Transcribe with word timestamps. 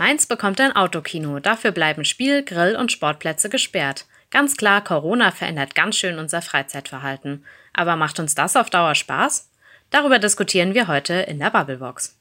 Mainz 0.00 0.24
bekommt 0.24 0.58
ein 0.62 0.74
Autokino, 0.74 1.40
dafür 1.40 1.72
bleiben 1.72 2.06
Spiel-, 2.06 2.42
Grill- 2.42 2.74
und 2.74 2.90
Sportplätze 2.90 3.50
gesperrt. 3.50 4.06
Ganz 4.30 4.56
klar, 4.56 4.82
Corona 4.82 5.30
verändert 5.30 5.74
ganz 5.74 5.94
schön 5.96 6.18
unser 6.18 6.40
Freizeitverhalten. 6.40 7.44
Aber 7.74 7.96
macht 7.96 8.18
uns 8.18 8.34
das 8.34 8.56
auf 8.56 8.70
Dauer 8.70 8.94
Spaß? 8.94 9.50
Darüber 9.90 10.18
diskutieren 10.18 10.72
wir 10.72 10.88
heute 10.88 11.12
in 11.12 11.38
der 11.38 11.50
Bubblebox. 11.50 12.18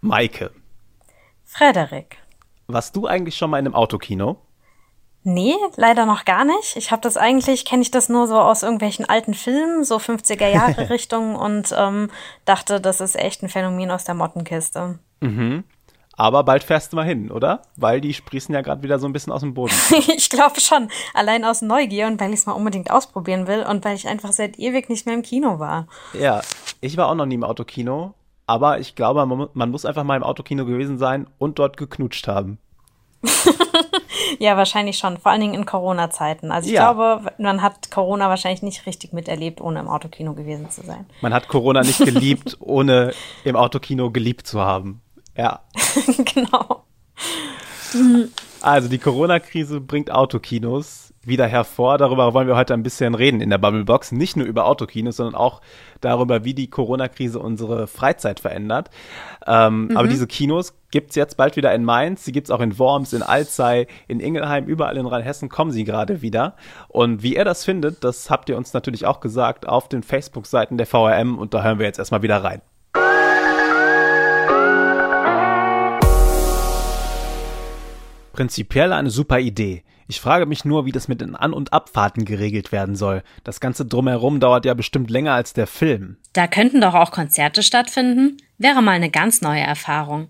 Maike. 0.00 0.52
Frederik. 1.44 2.18
Warst 2.68 2.94
du 2.94 3.08
eigentlich 3.08 3.34
schon 3.34 3.50
mal 3.50 3.58
in 3.58 3.66
einem 3.66 3.74
Autokino? 3.74 4.40
Nee, 5.22 5.54
leider 5.76 6.06
noch 6.06 6.24
gar 6.24 6.44
nicht. 6.44 6.76
Ich 6.76 6.90
habe 6.90 7.02
das 7.02 7.16
eigentlich, 7.18 7.66
kenne 7.66 7.82
ich 7.82 7.90
das 7.90 8.08
nur 8.08 8.26
so 8.26 8.38
aus 8.38 8.62
irgendwelchen 8.62 9.04
alten 9.04 9.34
Filmen, 9.34 9.84
so 9.84 9.96
50er 9.96 10.48
Jahre 10.48 10.90
Richtung 10.90 11.36
und 11.36 11.74
ähm, 11.76 12.10
dachte, 12.46 12.80
das 12.80 13.00
ist 13.00 13.16
echt 13.16 13.42
ein 13.42 13.50
Phänomen 13.50 13.90
aus 13.90 14.04
der 14.04 14.14
Mottenkiste. 14.14 14.98
Mhm. 15.20 15.64
Aber 16.16 16.44
bald 16.44 16.64
fährst 16.64 16.92
du 16.92 16.96
mal 16.96 17.06
hin, 17.06 17.30
oder? 17.30 17.62
Weil 17.76 18.00
die 18.00 18.12
sprießen 18.12 18.54
ja 18.54 18.60
gerade 18.60 18.82
wieder 18.82 18.98
so 18.98 19.06
ein 19.06 19.12
bisschen 19.12 19.32
aus 19.32 19.40
dem 19.40 19.54
Boden. 19.54 19.74
ich 19.90 20.28
glaube 20.28 20.60
schon. 20.60 20.90
Allein 21.14 21.44
aus 21.44 21.62
Neugier 21.62 22.06
und 22.06 22.20
weil 22.20 22.30
ich 22.30 22.40
es 22.40 22.46
mal 22.46 22.52
unbedingt 22.52 22.90
ausprobieren 22.90 23.46
will 23.46 23.62
und 23.62 23.84
weil 23.84 23.96
ich 23.96 24.08
einfach 24.08 24.32
seit 24.32 24.58
ewig 24.58 24.88
nicht 24.90 25.06
mehr 25.06 25.14
im 25.14 25.22
Kino 25.22 25.58
war. 25.58 25.86
Ja, 26.12 26.42
ich 26.80 26.96
war 26.96 27.08
auch 27.08 27.14
noch 27.14 27.26
nie 27.26 27.36
im 27.36 27.44
Autokino, 27.44 28.14
aber 28.46 28.80
ich 28.80 28.96
glaube, 28.96 29.24
man, 29.24 29.48
man 29.52 29.70
muss 29.70 29.84
einfach 29.84 30.04
mal 30.04 30.16
im 30.16 30.22
Autokino 30.22 30.64
gewesen 30.64 30.98
sein 30.98 31.26
und 31.38 31.58
dort 31.58 31.76
geknutscht 31.76 32.26
haben. 32.28 32.58
ja, 34.38 34.56
wahrscheinlich 34.56 34.98
schon. 34.98 35.18
Vor 35.18 35.32
allen 35.32 35.40
Dingen 35.40 35.54
in 35.54 35.66
Corona-Zeiten. 35.66 36.52
Also 36.52 36.68
ich 36.68 36.74
ja. 36.74 36.92
glaube, 36.92 37.32
man 37.38 37.62
hat 37.62 37.90
Corona 37.90 38.28
wahrscheinlich 38.28 38.62
nicht 38.62 38.86
richtig 38.86 39.12
miterlebt, 39.12 39.60
ohne 39.60 39.80
im 39.80 39.88
Autokino 39.88 40.34
gewesen 40.34 40.70
zu 40.70 40.82
sein. 40.82 41.06
Man 41.20 41.34
hat 41.34 41.48
Corona 41.48 41.82
nicht 41.82 41.98
geliebt, 41.98 42.56
ohne 42.60 43.12
im 43.44 43.56
Autokino 43.56 44.10
geliebt 44.10 44.46
zu 44.46 44.60
haben. 44.60 45.00
Ja. 45.36 45.60
genau. 46.34 46.84
Also 48.60 48.88
die 48.88 48.98
Corona-Krise 48.98 49.80
bringt 49.80 50.10
Autokinos 50.10 51.09
wieder 51.22 51.46
hervor. 51.46 51.98
Darüber 51.98 52.32
wollen 52.32 52.48
wir 52.48 52.56
heute 52.56 52.74
ein 52.74 52.82
bisschen 52.82 53.14
reden 53.14 53.40
in 53.40 53.50
der 53.50 53.58
Bubblebox. 53.58 54.12
Nicht 54.12 54.36
nur 54.36 54.46
über 54.46 54.66
Autokinos, 54.66 55.16
sondern 55.16 55.34
auch 55.34 55.60
darüber, 56.00 56.44
wie 56.44 56.54
die 56.54 56.70
Corona-Krise 56.70 57.38
unsere 57.38 57.86
Freizeit 57.86 58.40
verändert. 58.40 58.90
Ähm, 59.46 59.88
mhm. 59.88 59.96
Aber 59.96 60.08
diese 60.08 60.26
Kinos 60.26 60.74
gibt's 60.90 61.16
jetzt 61.16 61.36
bald 61.36 61.56
wieder 61.56 61.74
in 61.74 61.84
Mainz. 61.84 62.24
Sie 62.24 62.32
gibt's 62.32 62.50
auch 62.50 62.60
in 62.60 62.78
Worms, 62.78 63.12
in 63.12 63.22
Alzey, 63.22 63.86
in 64.08 64.20
Ingelheim, 64.20 64.66
überall 64.66 64.96
in 64.96 65.06
Rheinhessen 65.06 65.48
kommen 65.48 65.72
sie 65.72 65.84
gerade 65.84 66.22
wieder. 66.22 66.56
Und 66.88 67.22
wie 67.22 67.36
ihr 67.36 67.44
das 67.44 67.64
findet, 67.64 68.02
das 68.02 68.30
habt 68.30 68.48
ihr 68.48 68.56
uns 68.56 68.72
natürlich 68.72 69.04
auch 69.06 69.20
gesagt 69.20 69.68
auf 69.68 69.88
den 69.88 70.02
Facebook-Seiten 70.02 70.78
der 70.78 70.86
VRM. 70.86 71.38
Und 71.38 71.52
da 71.52 71.62
hören 71.62 71.78
wir 71.78 71.86
jetzt 71.86 71.98
erstmal 71.98 72.22
wieder 72.22 72.42
rein. 72.42 72.62
Prinzipiell 78.32 78.92
eine 78.92 79.10
super 79.10 79.38
Idee. 79.40 79.82
Ich 80.08 80.20
frage 80.20 80.46
mich 80.46 80.64
nur, 80.64 80.86
wie 80.86 80.92
das 80.92 81.06
mit 81.06 81.20
den 81.20 81.36
An- 81.36 81.52
und 81.52 81.72
Abfahrten 81.72 82.24
geregelt 82.24 82.72
werden 82.72 82.96
soll. 82.96 83.22
Das 83.44 83.60
Ganze 83.60 83.86
drumherum 83.86 84.40
dauert 84.40 84.64
ja 84.64 84.74
bestimmt 84.74 85.08
länger 85.08 85.34
als 85.34 85.52
der 85.52 85.68
Film. 85.68 86.16
Da 86.32 86.48
könnten 86.48 86.80
doch 86.80 86.94
auch 86.94 87.12
Konzerte 87.12 87.62
stattfinden. 87.62 88.36
Wäre 88.58 88.82
mal 88.82 88.92
eine 88.92 89.10
ganz 89.10 89.40
neue 89.40 89.60
Erfahrung. 89.60 90.28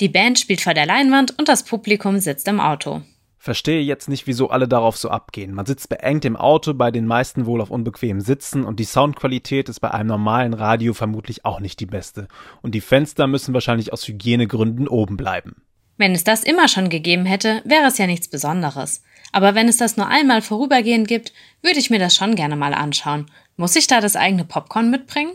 Die 0.00 0.08
Band 0.08 0.40
spielt 0.40 0.60
vor 0.60 0.74
der 0.74 0.86
Leinwand 0.86 1.38
und 1.38 1.48
das 1.48 1.64
Publikum 1.64 2.18
sitzt 2.18 2.48
im 2.48 2.58
Auto. 2.58 3.02
Verstehe 3.38 3.80
jetzt 3.80 4.08
nicht, 4.08 4.26
wieso 4.26 4.50
alle 4.50 4.68
darauf 4.68 4.96
so 4.96 5.08
abgehen. 5.08 5.52
Man 5.52 5.66
sitzt 5.66 5.88
beengt 5.88 6.24
im 6.24 6.36
Auto, 6.36 6.74
bei 6.74 6.90
den 6.90 7.06
meisten 7.06 7.46
wohl 7.46 7.60
auf 7.60 7.70
unbequemen 7.70 8.20
Sitzen 8.20 8.64
und 8.64 8.78
die 8.78 8.84
Soundqualität 8.84 9.68
ist 9.68 9.80
bei 9.80 9.90
einem 9.90 10.08
normalen 10.08 10.54
Radio 10.54 10.94
vermutlich 10.94 11.44
auch 11.44 11.58
nicht 11.58 11.80
die 11.80 11.86
beste. 11.86 12.28
Und 12.60 12.74
die 12.74 12.80
Fenster 12.80 13.26
müssen 13.26 13.52
wahrscheinlich 13.54 13.92
aus 13.92 14.06
Hygienegründen 14.06 14.86
oben 14.86 15.16
bleiben. 15.16 15.62
Wenn 16.02 16.16
es 16.16 16.24
das 16.24 16.42
immer 16.42 16.66
schon 16.66 16.88
gegeben 16.88 17.26
hätte, 17.26 17.62
wäre 17.64 17.86
es 17.86 17.96
ja 17.96 18.08
nichts 18.08 18.26
Besonderes. 18.26 19.04
Aber 19.30 19.54
wenn 19.54 19.68
es 19.68 19.76
das 19.76 19.96
nur 19.96 20.08
einmal 20.08 20.42
vorübergehend 20.42 21.06
gibt, 21.06 21.32
würde 21.62 21.78
ich 21.78 21.90
mir 21.90 22.00
das 22.00 22.16
schon 22.16 22.34
gerne 22.34 22.56
mal 22.56 22.74
anschauen. 22.74 23.30
Muss 23.56 23.76
ich 23.76 23.86
da 23.86 24.00
das 24.00 24.16
eigene 24.16 24.44
Popcorn 24.44 24.90
mitbringen? 24.90 25.30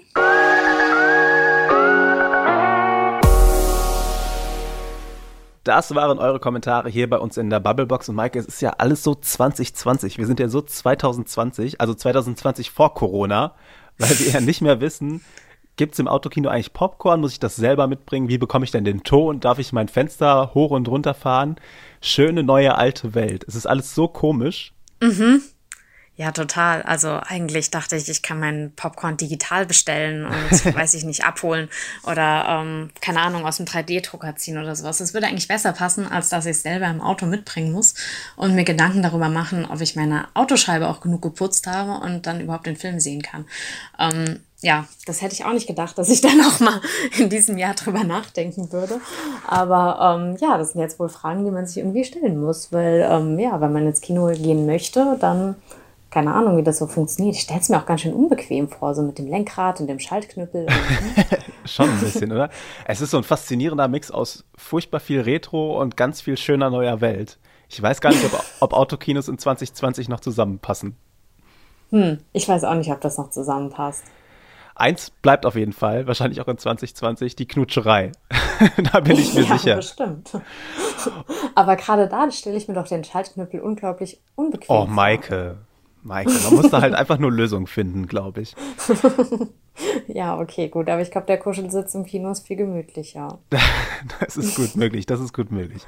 Das 5.63 5.95
waren 5.95 6.19
eure 6.19 6.41
Kommentare 6.41 6.89
hier 6.89 7.09
bei 7.09 7.17
uns 7.17 7.37
in 7.37 7.49
der 7.49 7.61
Bubblebox. 7.61 8.09
Und 8.09 8.15
Maike, 8.15 8.37
es 8.37 8.45
ist 8.45 8.61
ja 8.61 8.71
alles 8.71 9.03
so 9.03 9.15
2020. 9.15 10.17
Wir 10.17 10.27
sind 10.27 10.41
ja 10.41 10.49
so 10.49 10.61
2020, 10.61 11.79
also 11.79 11.93
2020 11.93 12.71
vor 12.71 12.93
Corona, 12.93 13.55
weil 13.97 14.19
wir 14.19 14.31
ja 14.31 14.41
nicht 14.41 14.59
mehr 14.59 14.81
wissen, 14.81 15.21
Gibt 15.77 15.93
es 15.93 15.99
im 15.99 16.07
Autokino 16.07 16.49
eigentlich 16.49 16.73
Popcorn? 16.73 17.21
Muss 17.21 17.33
ich 17.33 17.39
das 17.39 17.55
selber 17.55 17.87
mitbringen? 17.87 18.29
Wie 18.29 18.39
bekomme 18.39 18.65
ich 18.65 18.71
denn 18.71 18.83
den 18.83 19.03
Ton? 19.03 19.39
Darf 19.39 19.59
ich 19.59 19.71
mein 19.71 19.87
Fenster 19.87 20.53
hoch 20.55 20.71
und 20.71 20.87
runter 20.87 21.13
fahren? 21.13 21.55
Schöne 22.01 22.43
neue 22.43 22.75
alte 22.75 23.13
Welt. 23.13 23.45
Es 23.47 23.55
ist 23.55 23.67
alles 23.67 23.93
so 23.93 24.07
komisch. 24.07 24.73
Mhm. 25.01 25.43
Ja, 26.15 26.31
total. 26.31 26.81
Also 26.81 27.19
eigentlich 27.23 27.69
dachte 27.69 27.95
ich, 27.95 28.09
ich 28.09 28.23
kann 28.23 28.39
meinen 28.39 28.73
Popcorn 28.75 29.17
digital 29.17 29.67
bestellen 29.67 30.25
und 30.25 30.65
weiß 30.75 30.95
ich 30.95 31.03
nicht, 31.03 31.23
abholen 31.23 31.69
oder 32.05 32.45
ähm, 32.49 32.89
keine 32.99 33.21
Ahnung, 33.21 33.45
aus 33.45 33.57
dem 33.57 33.67
3D-Drucker 33.67 34.35
ziehen 34.35 34.57
oder 34.57 34.75
sowas. 34.75 34.97
Das 34.97 35.13
würde 35.13 35.27
eigentlich 35.27 35.47
besser 35.47 35.73
passen, 35.73 36.07
als 36.07 36.29
dass 36.29 36.47
ich 36.47 36.53
es 36.53 36.63
selber 36.63 36.87
im 36.87 37.01
Auto 37.01 37.27
mitbringen 37.27 37.71
muss 37.71 37.93
und 38.35 38.55
mir 38.55 38.63
Gedanken 38.63 39.03
darüber 39.03 39.29
machen, 39.29 39.65
ob 39.65 39.79
ich 39.79 39.95
meine 39.95 40.27
Autoscheibe 40.33 40.87
auch 40.87 41.01
genug 41.01 41.21
geputzt 41.21 41.67
habe 41.67 42.03
und 42.03 42.25
dann 42.25 42.41
überhaupt 42.41 42.65
den 42.65 42.77
Film 42.77 42.99
sehen 42.99 43.21
kann. 43.21 43.45
Ähm, 43.99 44.39
ja, 44.61 44.85
das 45.05 45.21
hätte 45.21 45.33
ich 45.33 45.45
auch 45.45 45.53
nicht 45.53 45.67
gedacht, 45.67 45.97
dass 45.97 46.09
ich 46.09 46.21
da 46.21 46.29
noch 46.33 46.59
mal 46.59 46.81
in 47.17 47.29
diesem 47.29 47.57
Jahr 47.57 47.75
drüber 47.75 48.03
nachdenken 48.03 48.71
würde. 48.71 48.99
Aber 49.47 50.19
ähm, 50.19 50.37
ja, 50.39 50.57
das 50.57 50.71
sind 50.71 50.81
jetzt 50.81 50.99
wohl 50.99 51.09
Fragen, 51.09 51.45
die 51.45 51.51
man 51.51 51.67
sich 51.67 51.77
irgendwie 51.77 52.03
stellen 52.03 52.41
muss, 52.41 52.71
weil 52.71 53.07
ähm, 53.09 53.37
ja, 53.39 53.61
wenn 53.61 53.73
man 53.73 53.85
ins 53.85 54.01
Kino 54.01 54.27
gehen 54.27 54.65
möchte, 54.65 55.17
dann 55.19 55.55
keine 56.09 56.33
Ahnung, 56.33 56.57
wie 56.57 56.63
das 56.63 56.77
so 56.77 56.87
funktioniert. 56.87 57.35
Ich 57.35 57.41
stelle 57.41 57.59
es 57.59 57.69
mir 57.69 57.77
auch 57.77 57.85
ganz 57.85 58.01
schön 58.01 58.13
unbequem 58.13 58.69
vor, 58.69 58.95
so 58.95 59.01
mit 59.01 59.17
dem 59.17 59.27
Lenkrad 59.27 59.81
und 59.81 59.87
dem 59.87 59.99
Schaltknüppel. 59.99 60.65
Schon 61.65 61.89
ein 61.89 61.99
bisschen, 61.99 62.31
oder? 62.31 62.49
Es 62.85 63.01
ist 63.01 63.11
so 63.11 63.17
ein 63.17 63.23
faszinierender 63.23 63.87
Mix 63.87 64.09
aus 64.09 64.45
furchtbar 64.55 65.01
viel 65.01 65.21
Retro 65.21 65.79
und 65.81 65.97
ganz 65.97 66.21
viel 66.21 66.37
schöner 66.37 66.69
neuer 66.69 67.01
Welt. 67.01 67.37
Ich 67.69 67.81
weiß 67.81 67.99
gar 67.99 68.11
nicht, 68.11 68.23
ob, 68.23 68.41
ob 68.61 68.73
Autokinos 68.73 69.27
in 69.27 69.37
2020 69.37 70.07
noch 70.07 70.21
zusammenpassen. 70.21 70.95
Hm, 71.91 72.19
ich 72.31 72.47
weiß 72.47 72.63
auch 72.63 72.75
nicht, 72.75 72.91
ob 72.91 73.01
das 73.01 73.17
noch 73.17 73.29
zusammenpasst. 73.29 74.03
Eins 74.79 75.09
bleibt 75.09 75.47
auf 75.47 75.55
jeden 75.55 75.73
Fall, 75.73 76.05
wahrscheinlich 76.05 76.39
auch 76.39 76.47
in 76.47 76.59
2020, 76.59 77.35
die 77.35 77.47
Knutscherei. 77.47 78.11
da 78.93 78.99
bin 78.99 79.17
ich 79.17 79.33
mir 79.33 79.41
ja, 79.41 79.57
sicher. 79.57 79.75
Bestimmt. 79.77 80.31
Aber 81.55 81.75
gerade 81.75 82.07
da 82.07 82.29
stelle 82.29 82.57
ich 82.57 82.67
mir 82.67 82.75
doch 82.75 82.87
den 82.87 83.03
Schaltknüppel 83.03 83.59
unglaublich 83.59 84.19
unbequem 84.35 84.67
Oh, 84.69 84.85
Maike. 84.85 85.57
Maike, 86.03 86.31
man 86.43 86.55
muss 86.55 86.69
da 86.69 86.81
halt 86.81 86.93
einfach 86.93 87.17
nur 87.17 87.31
Lösungen 87.31 87.67
finden, 87.67 88.07
glaube 88.07 88.41
ich. 88.41 88.55
ja, 90.07 90.39
okay, 90.39 90.69
gut. 90.69 90.89
Aber 90.89 91.01
ich 91.01 91.11
glaube, 91.11 91.27
der 91.27 91.37
Kuschelsitz 91.37 91.95
im 91.95 92.05
Kino 92.05 92.31
ist 92.31 92.47
viel 92.47 92.57
gemütlicher. 92.57 93.39
das 94.19 94.37
ist 94.37 94.55
gut 94.55 94.75
möglich, 94.75 95.05
das 95.05 95.19
ist 95.19 95.33
gut 95.33 95.51
möglich. 95.51 95.83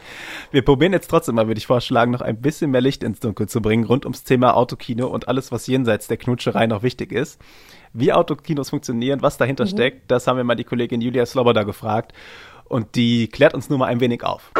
Wir 0.51 0.63
probieren 0.63 0.93
jetzt 0.93 1.09
trotzdem 1.09 1.35
mal, 1.35 1.47
würde 1.47 1.59
ich 1.59 1.67
vorschlagen, 1.67 2.11
noch 2.11 2.21
ein 2.21 2.41
bisschen 2.41 2.71
mehr 2.71 2.81
Licht 2.81 3.03
ins 3.03 3.19
Dunkel 3.19 3.47
zu 3.47 3.61
bringen, 3.61 3.85
rund 3.85 4.05
ums 4.05 4.23
Thema 4.23 4.55
Autokino 4.55 5.07
und 5.07 5.27
alles, 5.27 5.51
was 5.51 5.67
jenseits 5.67 6.07
der 6.07 6.17
Knutscherei 6.17 6.67
noch 6.67 6.83
wichtig 6.83 7.11
ist. 7.11 7.39
Wie 7.93 8.13
Autokinos 8.13 8.69
funktionieren, 8.69 9.21
was 9.21 9.37
dahinter 9.37 9.65
mhm. 9.65 9.69
steckt, 9.69 10.11
das 10.11 10.27
haben 10.27 10.37
wir 10.37 10.43
mal 10.43 10.55
die 10.55 10.63
Kollegin 10.63 11.01
Julia 11.01 11.25
Sloboda 11.25 11.63
gefragt. 11.63 12.13
Und 12.65 12.95
die 12.95 13.27
klärt 13.27 13.55
uns 13.55 13.69
nur 13.69 13.79
mal 13.79 13.87
ein 13.87 13.99
wenig 13.99 14.23
auf. 14.23 14.51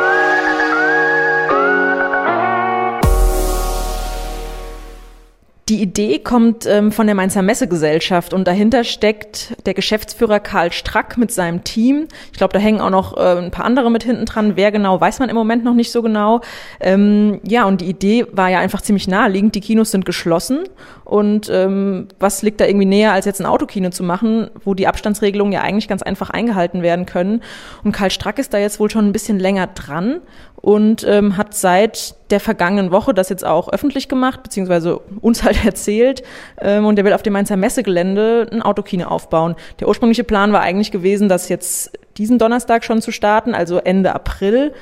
Die 5.69 5.83
Idee 5.83 6.17
kommt 6.17 6.65
ähm, 6.65 6.91
von 6.91 7.05
der 7.05 7.13
Mainzer 7.13 7.43
Messegesellschaft 7.43 8.33
und 8.33 8.47
dahinter 8.47 8.83
steckt 8.83 9.55
der 9.67 9.75
Geschäftsführer 9.75 10.39
Karl 10.39 10.71
Strack 10.71 11.15
mit 11.15 11.31
seinem 11.31 11.63
Team. 11.63 12.07
Ich 12.31 12.39
glaube, 12.39 12.53
da 12.53 12.59
hängen 12.59 12.81
auch 12.81 12.89
noch 12.89 13.15
äh, 13.15 13.37
ein 13.37 13.51
paar 13.51 13.65
andere 13.65 13.91
mit 13.91 14.01
hinten 14.01 14.25
dran. 14.25 14.55
Wer 14.55 14.71
genau, 14.71 14.99
weiß 14.99 15.19
man 15.19 15.29
im 15.29 15.35
Moment 15.35 15.63
noch 15.63 15.75
nicht 15.75 15.91
so 15.91 16.01
genau. 16.01 16.41
Ähm, 16.79 17.39
ja, 17.43 17.65
und 17.65 17.81
die 17.81 17.85
Idee 17.85 18.25
war 18.31 18.49
ja 18.49 18.57
einfach 18.57 18.81
ziemlich 18.81 19.07
naheliegend. 19.07 19.53
Die 19.53 19.61
Kinos 19.61 19.91
sind 19.91 20.05
geschlossen 20.05 20.63
und 21.05 21.49
ähm, 21.51 22.07
was 22.19 22.41
liegt 22.41 22.61
da 22.61 22.65
irgendwie 22.65 22.87
näher, 22.87 23.13
als 23.13 23.25
jetzt 23.25 23.39
ein 23.39 23.45
Autokino 23.45 23.91
zu 23.91 24.03
machen, 24.03 24.49
wo 24.65 24.73
die 24.73 24.87
Abstandsregelungen 24.87 25.53
ja 25.53 25.61
eigentlich 25.61 25.87
ganz 25.87 26.01
einfach 26.01 26.31
eingehalten 26.31 26.81
werden 26.81 27.05
können. 27.05 27.43
Und 27.83 27.91
Karl 27.91 28.09
Strack 28.09 28.39
ist 28.39 28.55
da 28.55 28.57
jetzt 28.57 28.79
wohl 28.79 28.89
schon 28.89 29.05
ein 29.05 29.13
bisschen 29.13 29.37
länger 29.37 29.67
dran 29.67 30.21
und 30.61 31.05
ähm, 31.07 31.37
hat 31.37 31.53
seit 31.53 32.15
der 32.31 32.39
vergangenen 32.39 32.91
Woche 32.91 33.13
das 33.13 33.29
jetzt 33.29 33.45
auch 33.45 33.71
öffentlich 33.71 34.09
gemacht, 34.09 34.43
beziehungsweise 34.43 34.97
uns 34.97 35.43
halt 35.43 35.58
erzählt. 35.65 36.23
Ähm, 36.59 36.85
und 36.85 36.95
der 36.95 37.05
will 37.05 37.13
auf 37.13 37.23
dem 37.23 37.33
Mainzer 37.33 37.57
Messegelände 37.57 38.47
ein 38.51 38.61
Autokino 38.61 39.07
aufbauen. 39.07 39.55
Der 39.79 39.87
ursprüngliche 39.87 40.23
Plan 40.23 40.53
war 40.53 40.61
eigentlich 40.61 40.91
gewesen, 40.91 41.29
das 41.29 41.49
jetzt 41.49 41.91
diesen 42.17 42.37
Donnerstag 42.37 42.83
schon 42.83 43.01
zu 43.01 43.11
starten, 43.11 43.53
also 43.53 43.77
Ende 43.77 44.13
April. 44.13 44.73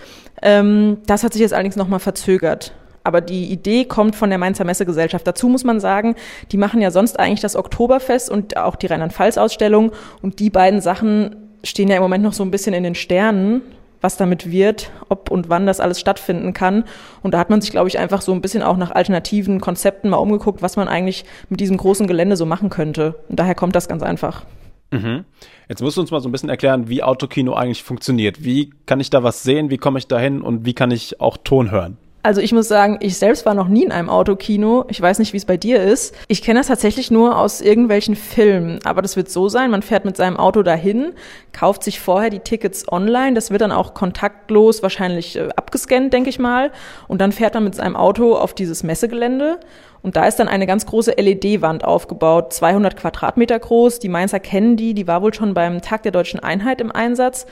Ähm, 0.42 0.98
das 1.06 1.24
hat 1.24 1.34
sich 1.34 1.42
jetzt 1.42 1.54
allerdings 1.54 1.76
nochmal 1.76 2.00
verzögert. 2.00 2.74
Aber 3.04 3.22
die 3.22 3.46
Idee 3.46 3.86
kommt 3.86 4.18
von 4.18 4.30
der 4.30 4.38
Mainzer 4.38 4.66
Messegesellschaft. 4.66 5.26
Dazu 5.26 5.48
muss 5.48 5.64
man 5.64 5.80
sagen, 5.80 6.16
die 6.52 6.58
machen 6.58 6.82
ja 6.82 6.92
sonst 6.92 7.18
eigentlich 7.18 7.40
das 7.40 7.56
Oktoberfest 7.56 8.30
und 8.30 8.58
auch 8.58 8.76
die 8.76 8.88
Rheinland-Pfalz-Ausstellung. 8.88 9.94
Und 10.22 10.40
die 10.40 10.50
beiden 10.50 10.82
Sachen 10.82 11.38
stehen 11.64 11.88
ja 11.88 11.96
im 11.96 12.02
Moment 12.02 12.24
noch 12.24 12.34
so 12.34 12.44
ein 12.44 12.52
bisschen 12.52 12.74
in 12.74 12.84
den 12.84 12.96
Sternen 12.96 13.62
was 14.02 14.18
damit 14.18 14.52
wird, 14.52 14.92
ob 15.10 15.32
und 15.32 15.50
wann 15.50 15.66
das 15.66 15.80
alles 15.80 16.00
stattfinden 16.00 16.54
kann. 16.54 16.84
Und 17.24 17.34
da 17.34 17.40
hat 17.40 17.50
man 17.50 17.62
sich, 17.62 17.72
glaube 17.72 17.88
ich, 17.88 18.00
einfach 18.00 18.22
so 18.22 18.32
ein 18.34 18.42
bisschen 18.42 18.64
auch 18.64 18.78
nach 18.78 18.92
alternativen 18.92 19.60
Konzepten 19.60 20.10
mal 20.10 20.18
umgeguckt, 20.18 20.62
was 20.62 20.76
man 20.76 20.88
eigentlich 20.88 21.26
mit 21.50 21.60
diesem 21.60 21.78
großen 21.78 22.08
Gelände 22.08 22.36
so 22.36 22.46
machen 22.46 22.70
könnte. 22.70 23.16
Und 23.30 23.40
daher 23.40 23.56
kommt 23.56 23.76
das 23.76 23.88
ganz 23.88 24.04
einfach. 24.04 24.44
Mhm. 24.92 25.26
Jetzt 25.68 25.82
musst 25.82 25.98
du 25.98 26.02
uns 26.02 26.12
mal 26.12 26.22
so 26.22 26.30
ein 26.30 26.32
bisschen 26.32 26.50
erklären, 26.50 26.88
wie 26.88 27.04
Autokino 27.04 27.54
eigentlich 27.54 27.84
funktioniert. 27.84 28.44
Wie 28.44 28.72
kann 28.86 29.00
ich 29.00 29.10
da 29.10 29.24
was 29.24 29.44
sehen? 29.44 29.70
Wie 29.70 29.78
komme 29.78 30.00
ich 30.00 30.08
da 30.08 30.18
hin? 30.18 30.42
Und 30.42 30.66
wie 30.66 30.74
kann 30.74 30.92
ich 30.92 31.20
auch 31.20 31.38
Ton 31.38 31.72
hören? 31.72 31.98
Also 32.28 32.42
ich 32.42 32.52
muss 32.52 32.68
sagen, 32.68 32.98
ich 33.00 33.18
selbst 33.18 33.46
war 33.46 33.54
noch 33.54 33.70
nie 33.70 33.86
in 33.86 33.94
einem 33.94 34.10
Autokino. 34.10 34.84
Ich 34.90 35.02
weiß 35.02 35.18
nicht, 35.20 35.32
wie 35.32 35.38
es 35.38 35.46
bei 35.46 35.56
dir 35.56 35.82
ist. 35.82 36.14
Ich 36.28 36.42
kenne 36.42 36.60
das 36.60 36.68
tatsächlich 36.68 37.10
nur 37.10 37.40
aus 37.40 37.62
irgendwelchen 37.62 38.18
Filmen. 38.18 38.80
Aber 38.84 39.02
das 39.02 39.16
wird 39.16 39.30
so 39.30 39.48
sein, 39.48 39.72
man 39.72 39.82
fährt 39.82 40.04
mit 40.04 40.18
seinem 40.18 40.36
Auto 40.36 40.62
dahin, 40.62 41.14
kauft 41.54 41.84
sich 41.84 42.02
vorher 42.02 42.30
die 42.30 42.40
Tickets 42.40 42.92
online. 42.92 43.34
Das 43.34 43.50
wird 43.50 43.62
dann 43.62 43.72
auch 43.72 43.94
kontaktlos 43.94 44.84
wahrscheinlich 44.84 45.38
äh, 45.38 45.48
abgescannt, 45.56 46.12
denke 46.12 46.30
ich 46.30 46.38
mal. 46.38 46.74
Und 47.08 47.22
dann 47.22 47.32
fährt 47.32 47.54
man 47.54 47.64
mit 47.64 47.76
seinem 47.76 47.96
Auto 47.96 48.36
auf 48.36 48.54
dieses 48.54 48.84
Messegelände. 48.84 49.62
Und 50.02 50.18
da 50.18 50.26
ist 50.26 50.36
dann 50.36 50.50
eine 50.50 50.68
ganz 50.68 50.86
große 50.86 51.14
LED-Wand 51.18 51.86
aufgebaut, 51.86 52.52
200 52.52 52.98
Quadratmeter 52.98 53.58
groß. 53.58 54.00
Die 54.00 54.10
Mainzer 54.10 54.42
kennen 54.42 54.76
die, 54.76 54.94
die 54.94 55.08
war 55.08 55.22
wohl 55.22 55.34
schon 55.34 55.54
beim 55.54 55.82
Tag 55.82 56.04
der 56.04 56.12
deutschen 56.12 56.42
Einheit 56.42 56.82
im 56.82 56.92
Einsatz. 56.92 57.46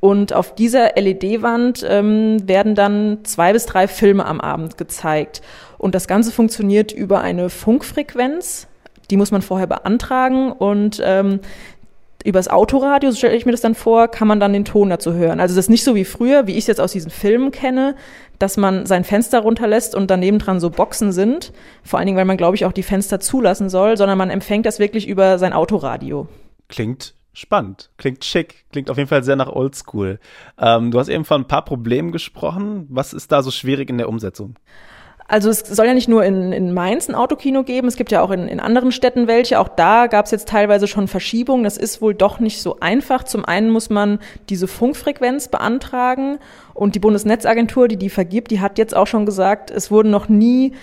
Und 0.00 0.32
auf 0.32 0.54
dieser 0.54 0.96
LED-Wand 0.96 1.84
ähm, 1.88 2.46
werden 2.46 2.74
dann 2.74 3.20
zwei 3.24 3.52
bis 3.52 3.66
drei 3.66 3.88
Filme 3.88 4.26
am 4.26 4.40
Abend 4.40 4.76
gezeigt. 4.76 5.40
Und 5.78 5.94
das 5.94 6.08
Ganze 6.08 6.30
funktioniert 6.30 6.92
über 6.92 7.20
eine 7.20 7.48
Funkfrequenz. 7.48 8.66
Die 9.10 9.16
muss 9.16 9.30
man 9.30 9.42
vorher 9.42 9.66
beantragen 9.66 10.52
und 10.52 11.00
ähm, 11.04 11.40
übers 12.24 12.48
Autoradio, 12.48 13.10
so 13.10 13.18
stelle 13.18 13.36
ich 13.36 13.44
mir 13.44 13.52
das 13.52 13.60
dann 13.60 13.74
vor, 13.74 14.08
kann 14.08 14.26
man 14.26 14.40
dann 14.40 14.54
den 14.54 14.64
Ton 14.64 14.88
dazu 14.88 15.12
hören. 15.12 15.40
Also 15.40 15.54
das 15.54 15.66
ist 15.66 15.70
nicht 15.70 15.84
so 15.84 15.94
wie 15.94 16.06
früher, 16.06 16.46
wie 16.46 16.52
ich 16.52 16.60
es 16.60 16.66
jetzt 16.66 16.80
aus 16.80 16.92
diesen 16.92 17.10
Filmen 17.10 17.50
kenne, 17.50 17.94
dass 18.38 18.56
man 18.56 18.86
sein 18.86 19.04
Fenster 19.04 19.40
runterlässt 19.40 19.94
und 19.94 20.10
daneben 20.10 20.38
dran 20.38 20.58
so 20.58 20.70
Boxen 20.70 21.12
sind. 21.12 21.52
Vor 21.82 21.98
allen 21.98 22.06
Dingen, 22.06 22.16
weil 22.16 22.24
man, 22.24 22.38
glaube 22.38 22.56
ich, 22.56 22.64
auch 22.64 22.72
die 22.72 22.82
Fenster 22.82 23.20
zulassen 23.20 23.68
soll, 23.68 23.96
sondern 23.98 24.16
man 24.16 24.30
empfängt 24.30 24.64
das 24.64 24.78
wirklich 24.78 25.06
über 25.06 25.38
sein 25.38 25.52
Autoradio. 25.52 26.26
Klingt 26.68 27.14
spannend, 27.34 27.90
klingt 27.98 28.24
schick, 28.24 28.64
klingt 28.72 28.90
auf 28.90 28.96
jeden 28.96 29.08
Fall 29.08 29.22
sehr 29.22 29.36
nach 29.36 29.48
Oldschool. 29.48 30.18
Ähm, 30.58 30.90
du 30.90 30.98
hast 30.98 31.08
eben 31.08 31.24
von 31.24 31.42
ein 31.42 31.48
paar 31.48 31.64
Problemen 31.64 32.12
gesprochen. 32.12 32.86
Was 32.88 33.12
ist 33.12 33.30
da 33.30 33.42
so 33.42 33.50
schwierig 33.50 33.90
in 33.90 33.98
der 33.98 34.08
Umsetzung? 34.08 34.56
Also 35.26 35.48
es 35.48 35.60
soll 35.60 35.86
ja 35.86 35.94
nicht 35.94 36.08
nur 36.08 36.22
in, 36.22 36.52
in 36.52 36.74
Mainz 36.74 37.08
ein 37.08 37.14
Autokino 37.14 37.62
geben, 37.64 37.88
es 37.88 37.96
gibt 37.96 38.12
ja 38.12 38.20
auch 38.20 38.30
in, 38.30 38.46
in 38.46 38.60
anderen 38.60 38.92
Städten 38.92 39.26
welche. 39.26 39.58
Auch 39.58 39.68
da 39.68 40.06
gab 40.06 40.26
es 40.26 40.30
jetzt 40.30 40.48
teilweise 40.48 40.86
schon 40.86 41.08
Verschiebungen. 41.08 41.64
Das 41.64 41.78
ist 41.78 42.02
wohl 42.02 42.14
doch 42.14 42.40
nicht 42.40 42.60
so 42.60 42.78
einfach. 42.80 43.24
Zum 43.24 43.44
einen 43.44 43.70
muss 43.70 43.88
man 43.88 44.18
diese 44.50 44.68
Funkfrequenz 44.68 45.48
beantragen 45.48 46.38
und 46.74 46.94
die 46.94 46.98
Bundesnetzagentur, 46.98 47.88
die 47.88 47.96
die 47.96 48.10
vergibt, 48.10 48.50
die 48.50 48.60
hat 48.60 48.76
jetzt 48.76 48.94
auch 48.94 49.06
schon 49.06 49.24
gesagt, 49.24 49.70
es 49.70 49.90
wurden 49.90 50.10
noch 50.10 50.28
nie 50.28 50.74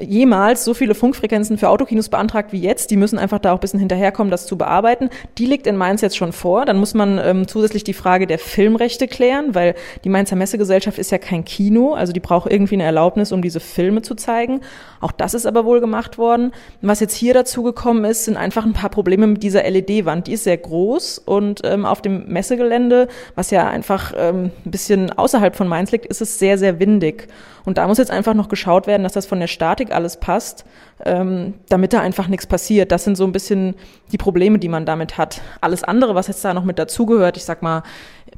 jemals 0.00 0.64
so 0.64 0.74
viele 0.74 0.94
Funkfrequenzen 0.94 1.58
für 1.58 1.68
Autokinos 1.68 2.08
beantragt 2.08 2.52
wie 2.52 2.60
jetzt. 2.60 2.90
Die 2.90 2.96
müssen 2.96 3.18
einfach 3.18 3.38
da 3.38 3.52
auch 3.52 3.58
ein 3.58 3.60
bisschen 3.60 3.80
hinterherkommen, 3.80 4.30
das 4.30 4.46
zu 4.46 4.56
bearbeiten. 4.56 5.10
Die 5.38 5.46
liegt 5.46 5.66
in 5.66 5.76
Mainz 5.76 6.00
jetzt 6.00 6.16
schon 6.16 6.32
vor. 6.32 6.64
Dann 6.64 6.78
muss 6.78 6.94
man 6.94 7.18
ähm, 7.18 7.48
zusätzlich 7.48 7.84
die 7.84 7.92
Frage 7.92 8.26
der 8.26 8.38
Filmrechte 8.38 9.08
klären, 9.08 9.54
weil 9.54 9.74
die 10.04 10.08
Mainzer 10.08 10.36
Messegesellschaft 10.36 10.98
ist 10.98 11.10
ja 11.10 11.18
kein 11.18 11.44
Kino, 11.44 11.94
also 11.94 12.12
die 12.12 12.20
braucht 12.20 12.50
irgendwie 12.50 12.74
eine 12.74 12.84
Erlaubnis, 12.84 13.32
um 13.32 13.42
diese 13.42 13.60
Filme 13.60 14.02
zu 14.02 14.14
zeigen. 14.14 14.60
Auch 15.00 15.12
das 15.12 15.34
ist 15.34 15.46
aber 15.46 15.64
wohl 15.64 15.80
gemacht 15.80 16.18
worden. 16.18 16.52
Was 16.82 17.00
jetzt 17.00 17.14
hier 17.14 17.34
dazu 17.34 17.62
gekommen 17.62 18.04
ist, 18.04 18.24
sind 18.24 18.36
einfach 18.36 18.64
ein 18.64 18.72
paar 18.72 18.90
Probleme 18.90 19.26
mit 19.26 19.42
dieser 19.42 19.68
LED-Wand. 19.68 20.26
Die 20.26 20.32
ist 20.32 20.44
sehr 20.44 20.56
groß 20.56 21.18
und 21.18 21.60
ähm, 21.64 21.84
auf 21.86 22.02
dem 22.02 22.26
Messegelände, 22.28 23.08
was 23.34 23.50
ja 23.50 23.68
einfach 23.68 24.12
ähm, 24.16 24.50
ein 24.64 24.70
bisschen 24.70 25.10
außerhalb 25.10 25.56
von 25.56 25.68
Mainz 25.68 25.92
liegt, 25.92 26.06
ist 26.06 26.20
es 26.20 26.38
sehr, 26.38 26.58
sehr 26.58 26.80
windig. 26.80 27.28
Und 27.66 27.78
da 27.78 27.86
muss 27.86 27.98
jetzt 27.98 28.12
einfach 28.12 28.32
noch 28.32 28.48
geschaut 28.48 28.86
werden, 28.86 29.02
dass 29.02 29.12
das 29.12 29.26
von 29.26 29.40
der 29.40 29.48
Statik 29.48 29.92
alles 29.92 30.18
passt, 30.18 30.64
ähm, 31.04 31.54
damit 31.68 31.92
da 31.92 32.00
einfach 32.00 32.28
nichts 32.28 32.46
passiert. 32.46 32.92
Das 32.92 33.04
sind 33.04 33.16
so 33.16 33.24
ein 33.24 33.32
bisschen 33.32 33.74
die 34.12 34.18
Probleme, 34.18 34.58
die 34.58 34.68
man 34.68 34.86
damit 34.86 35.18
hat. 35.18 35.42
Alles 35.60 35.84
andere, 35.84 36.14
was 36.14 36.28
jetzt 36.28 36.44
da 36.44 36.54
noch 36.54 36.64
mit 36.64 36.78
dazugehört, 36.78 37.36
ich 37.36 37.44
sag 37.44 37.62
mal, 37.62 37.82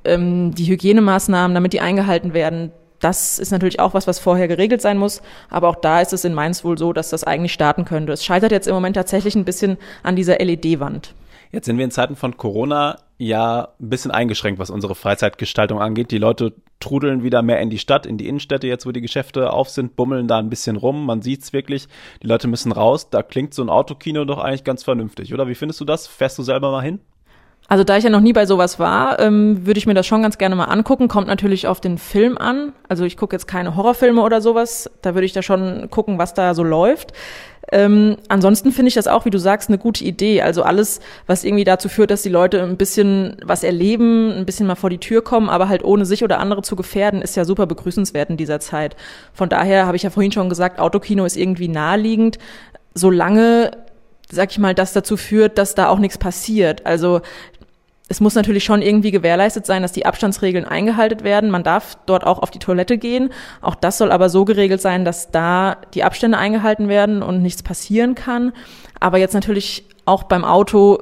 ähm, 0.05 0.55
die 0.55 0.65
Hygienemaßnahmen, 0.65 1.55
damit 1.55 1.75
die 1.75 1.81
eingehalten 1.81 2.33
werden, 2.33 2.73
das 3.01 3.39
ist 3.39 3.53
natürlich 3.53 3.81
auch 3.81 3.95
was, 3.95 4.07
was 4.07 4.19
vorher 4.19 4.49
geregelt 4.49 4.81
sein 4.81 4.99
muss. 4.99 5.23
Aber 5.51 5.69
auch 5.69 5.77
da 5.77 6.01
ist 6.01 6.13
es 6.13 6.25
in 6.25 6.35
Mainz 6.35 6.65
wohl 6.65 6.79
so, 6.79 6.93
dass 6.93 7.11
das 7.11 7.23
eigentlich 7.23 7.53
starten 7.53 7.85
könnte. 7.85 8.13
Es 8.13 8.25
scheitert 8.25 8.51
jetzt 8.51 8.67
im 8.67 8.75
Moment 8.75 8.97
tatsächlich 8.97 9.35
ein 9.37 9.45
bisschen 9.45 9.77
an 10.03 10.17
dieser 10.17 10.39
LED-Wand. 10.39 11.15
Jetzt 11.53 11.67
sind 11.67 11.77
wir 11.77 11.85
in 11.85 11.91
Zeiten 11.91 12.17
von 12.17 12.37
Corona 12.37 12.99
ja 13.19 13.69
ein 13.81 13.89
bisschen 13.91 14.11
eingeschränkt, 14.11 14.61
was 14.61 14.71
unsere 14.71 14.95
Freizeitgestaltung 14.95 15.81
angeht. 15.81 16.13
Die 16.13 16.19
Leute 16.19 16.55
trudeln 16.81 17.25
wieder 17.25 17.43
mehr 17.43 17.61
in 17.61 17.69
die 17.69 17.79
Stadt, 17.79 18.07
in 18.07 18.17
die 18.17 18.29
Innenstädte, 18.29 18.69
jetzt 18.69 18.87
wo 18.87 18.93
die 18.93 19.01
Geschäfte 19.01 19.53
auf 19.53 19.69
sind, 19.69 19.97
bummeln 19.97 20.29
da 20.29 20.39
ein 20.39 20.49
bisschen 20.49 20.77
rum. 20.77 21.05
Man 21.05 21.21
sieht's 21.21 21.53
wirklich. 21.53 21.89
Die 22.23 22.29
Leute 22.29 22.47
müssen 22.47 22.73
raus. 22.73 23.11
Da 23.11 23.23
klingt 23.23 23.53
so 23.55 23.63
ein 23.63 23.69
Autokino 23.69 24.25
doch 24.25 24.39
eigentlich 24.39 24.65
ganz 24.65 24.85
vernünftig, 24.85 25.35
oder? 25.35 25.49
Wie 25.49 25.57
findest 25.57 25.81
du 25.81 25.85
das? 25.85 26.07
Fährst 26.07 26.39
du 26.39 26.43
selber 26.45 26.71
mal 26.71 26.83
hin? 26.83 27.01
Also 27.71 27.85
da 27.85 27.99
ich 27.99 28.05
ja 28.05 28.09
noch 28.09 28.21
nie 28.21 28.33
bei 28.33 28.47
sowas 28.47 28.79
war, 28.79 29.19
ähm, 29.19 29.67
würde 29.67 29.77
ich 29.77 29.87
mir 29.87 29.93
das 29.93 30.07
schon 30.07 30.23
ganz 30.23 30.39
gerne 30.39 30.57
mal 30.57 30.65
angucken. 30.65 31.09
Kommt 31.09 31.27
natürlich 31.27 31.67
auf 31.67 31.83
den 31.83 31.99
Film 31.99 32.39
an. 32.39 32.73
Also 32.89 33.05
ich 33.05 33.19
gucke 33.19 33.37
jetzt 33.37 33.47
keine 33.47 33.77
Horrorfilme 33.77 34.23
oder 34.23 34.41
sowas. 34.41 34.91
Da 35.03 35.15
würde 35.15 35.27
ich 35.27 35.35
da 35.35 35.43
schon 35.43 35.91
gucken, 35.91 36.17
was 36.19 36.33
da 36.33 36.55
so 36.55 36.63
läuft. 36.63 37.13
Ähm, 37.71 38.17
ansonsten 38.29 38.73
finde 38.73 38.89
ich 38.89 38.95
das 38.95 39.07
auch, 39.07 39.25
wie 39.25 39.31
du 39.31 39.39
sagst, 39.39 39.69
eine 39.69 39.79
gute 39.79 40.05
Idee. 40.05 40.43
Also 40.43 40.63
alles, 40.63 41.01
was 41.27 41.45
irgendwie 41.45 41.65
dazu 41.65 41.89
führt, 41.89 42.11
dass 42.11 42.23
die 42.23 42.29
Leute 42.29 42.63
ein 42.63 42.77
bisschen 42.77 43.37
was 43.45 43.63
erleben, 43.63 44.33
ein 44.33 44.47
bisschen 44.47 44.67
mal 44.67 44.75
vor 44.75 44.91
die 44.91 44.99
Tür 44.99 45.23
kommen, 45.23 45.49
aber 45.49 45.69
halt 45.69 45.85
ohne 45.85 46.07
sich 46.07 46.25
oder 46.25 46.39
andere 46.39 46.63
zu 46.63 46.77
gefährden, 46.77 47.23
ist 47.23 47.37
ja 47.37 47.45
super 47.45 47.67
begrüßenswert 47.67 48.31
in 48.31 48.37
dieser 48.37 48.61
Zeit. 48.61 48.97
Von 49.33 49.49
daher 49.49 49.87
habe 49.87 49.97
ich 49.97 50.03
ja 50.03 50.11
vorhin 50.11 50.33
schon 50.33 50.49
gesagt, 50.49 50.81
Autokino 50.81 51.25
ist 51.25 51.37
irgendwie 51.37 51.69
naheliegend, 51.69 52.39
solange 52.95 53.71
sag 54.31 54.51
ich 54.51 54.59
mal, 54.59 54.75
das 54.75 54.93
dazu 54.93 55.17
führt, 55.17 55.59
dass 55.59 55.75
da 55.75 55.89
auch 55.89 55.99
nichts 55.99 56.19
passiert. 56.19 56.85
Also 56.85 57.23
es 58.09 58.21
muss 58.21 58.35
natürlich 58.35 58.65
schon 58.65 58.81
irgendwie 58.81 59.11
gewährleistet 59.11 59.67
sein, 59.67 59.83
dass 59.83 59.93
die 59.93 60.07
Abstandsregeln 60.07 60.65
eingehalten 60.65 61.25
werden. 61.25 61.51
Man 61.51 61.63
darf 61.63 61.99
dort 62.07 62.25
auch 62.27 62.39
auf 62.39 62.51
die 62.51 62.59
Toilette 62.59 62.97
gehen. 62.97 63.31
Auch 63.61 63.75
das 63.75 63.99
soll 63.99 64.11
aber 64.11 64.31
so 64.31 64.47
geregelt 64.47 64.81
sein, 64.81 65.05
dass 65.05 65.31
da 65.31 65.77
die 65.93 66.05
Abstände 66.05 66.39
eingehalten 66.39 66.89
werden 66.89 67.23
und 67.23 67.43
nichts 67.43 67.63
passieren 67.63 68.15
kann. 68.15 68.53
Aber 68.99 69.19
jetzt 69.19 69.35
natürlich 69.35 69.85
auch 70.07 70.23
beim 70.23 70.45
Auto 70.45 70.99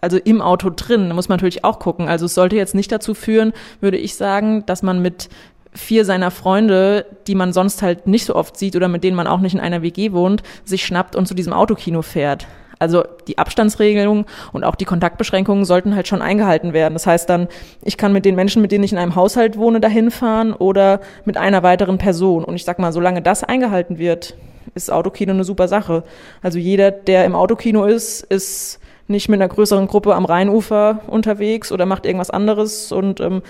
also 0.00 0.16
im 0.16 0.40
Auto 0.40 0.70
drin, 0.70 1.12
muss 1.12 1.28
man 1.28 1.38
natürlich 1.38 1.64
auch 1.64 1.80
gucken. 1.80 2.08
Also 2.08 2.26
es 2.26 2.34
sollte 2.34 2.54
jetzt 2.54 2.74
nicht 2.74 2.92
dazu 2.92 3.14
führen, 3.14 3.52
würde 3.80 3.96
ich 3.96 4.14
sagen, 4.14 4.64
dass 4.64 4.84
man 4.84 5.02
mit 5.02 5.28
vier 5.72 6.04
seiner 6.04 6.30
Freunde, 6.30 7.04
die 7.26 7.34
man 7.34 7.52
sonst 7.52 7.82
halt 7.82 8.06
nicht 8.06 8.24
so 8.24 8.36
oft 8.36 8.56
sieht 8.56 8.76
oder 8.76 8.86
mit 8.86 9.02
denen 9.02 9.16
man 9.16 9.26
auch 9.26 9.40
nicht 9.40 9.54
in 9.54 9.60
einer 9.60 9.82
WG 9.82 10.12
wohnt, 10.12 10.44
sich 10.64 10.86
schnappt 10.86 11.16
und 11.16 11.26
zu 11.26 11.34
diesem 11.34 11.52
Autokino 11.52 12.02
fährt. 12.02 12.46
Also 12.78 13.04
die 13.26 13.38
Abstandsregelung 13.38 14.26
und 14.52 14.64
auch 14.64 14.74
die 14.74 14.84
Kontaktbeschränkungen 14.84 15.64
sollten 15.64 15.94
halt 15.94 16.08
schon 16.08 16.22
eingehalten 16.22 16.72
werden. 16.72 16.94
Das 16.94 17.06
heißt 17.06 17.28
dann, 17.28 17.48
ich 17.82 17.96
kann 17.96 18.12
mit 18.12 18.24
den 18.24 18.34
Menschen, 18.34 18.62
mit 18.62 18.72
denen 18.72 18.84
ich 18.84 18.92
in 18.92 18.98
einem 18.98 19.16
Haushalt 19.16 19.56
wohne, 19.56 19.80
dahin 19.80 20.10
fahren 20.10 20.52
oder 20.52 21.00
mit 21.24 21.36
einer 21.36 21.62
weiteren 21.62 21.98
Person. 21.98 22.44
Und 22.44 22.54
ich 22.54 22.64
sag 22.64 22.78
mal, 22.78 22.92
solange 22.92 23.22
das 23.22 23.44
eingehalten 23.44 23.98
wird, 23.98 24.36
ist 24.74 24.90
Autokino 24.90 25.32
eine 25.32 25.44
super 25.44 25.68
Sache. 25.68 26.04
Also 26.42 26.58
jeder, 26.58 26.90
der 26.90 27.24
im 27.24 27.34
Autokino 27.34 27.84
ist, 27.84 28.22
ist 28.22 28.80
nicht 29.08 29.28
mit 29.28 29.40
einer 29.40 29.48
größeren 29.48 29.86
Gruppe 29.86 30.14
am 30.14 30.24
Rheinufer 30.24 31.00
unterwegs 31.06 31.72
oder 31.72 31.86
macht 31.86 32.06
irgendwas 32.06 32.30
anderes. 32.30 32.92
Und 32.92 33.20
ähm, 33.20 33.42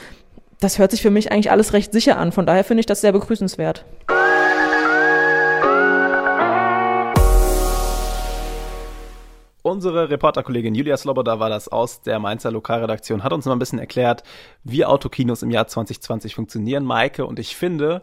das 0.61 0.79
hört 0.79 0.93
sich 0.93 1.03
für 1.03 1.11
mich 1.11 1.31
eigentlich 1.33 1.51
alles 1.51 1.73
recht 1.73 1.93
sicher 1.93 2.19
an. 2.19 2.33
Von 2.33 2.47
daher 2.47 2.65
finde 2.65 2.81
ich 2.81 2.87
das 2.87 3.01
sehr 3.01 3.13
begrüßenswert. 3.13 3.85
Unsere 9.69 10.09
Reporterkollegin 10.09 10.75
Julia 10.75 10.97
Sloboda 10.97 11.41
war 11.41 11.51
das 11.51 11.69
aus 11.69 12.01
der 12.01 12.19
Mainzer 12.19 12.51
Lokalredaktion, 12.51 13.23
hat 13.23 13.35
uns 13.35 13.45
mal 13.45 13.53
ein 13.53 13.59
bisschen 13.59 13.79
erklärt, 13.79 14.23
wie 14.65 14.87
Autokinos 14.87 15.43
im 15.43 15.51
Jahr 15.51 15.67
2020 15.67 16.35
funktionieren, 16.35 16.85
Maike. 16.85 17.27
Und 17.27 17.39
ich 17.39 17.55
finde, 17.55 18.03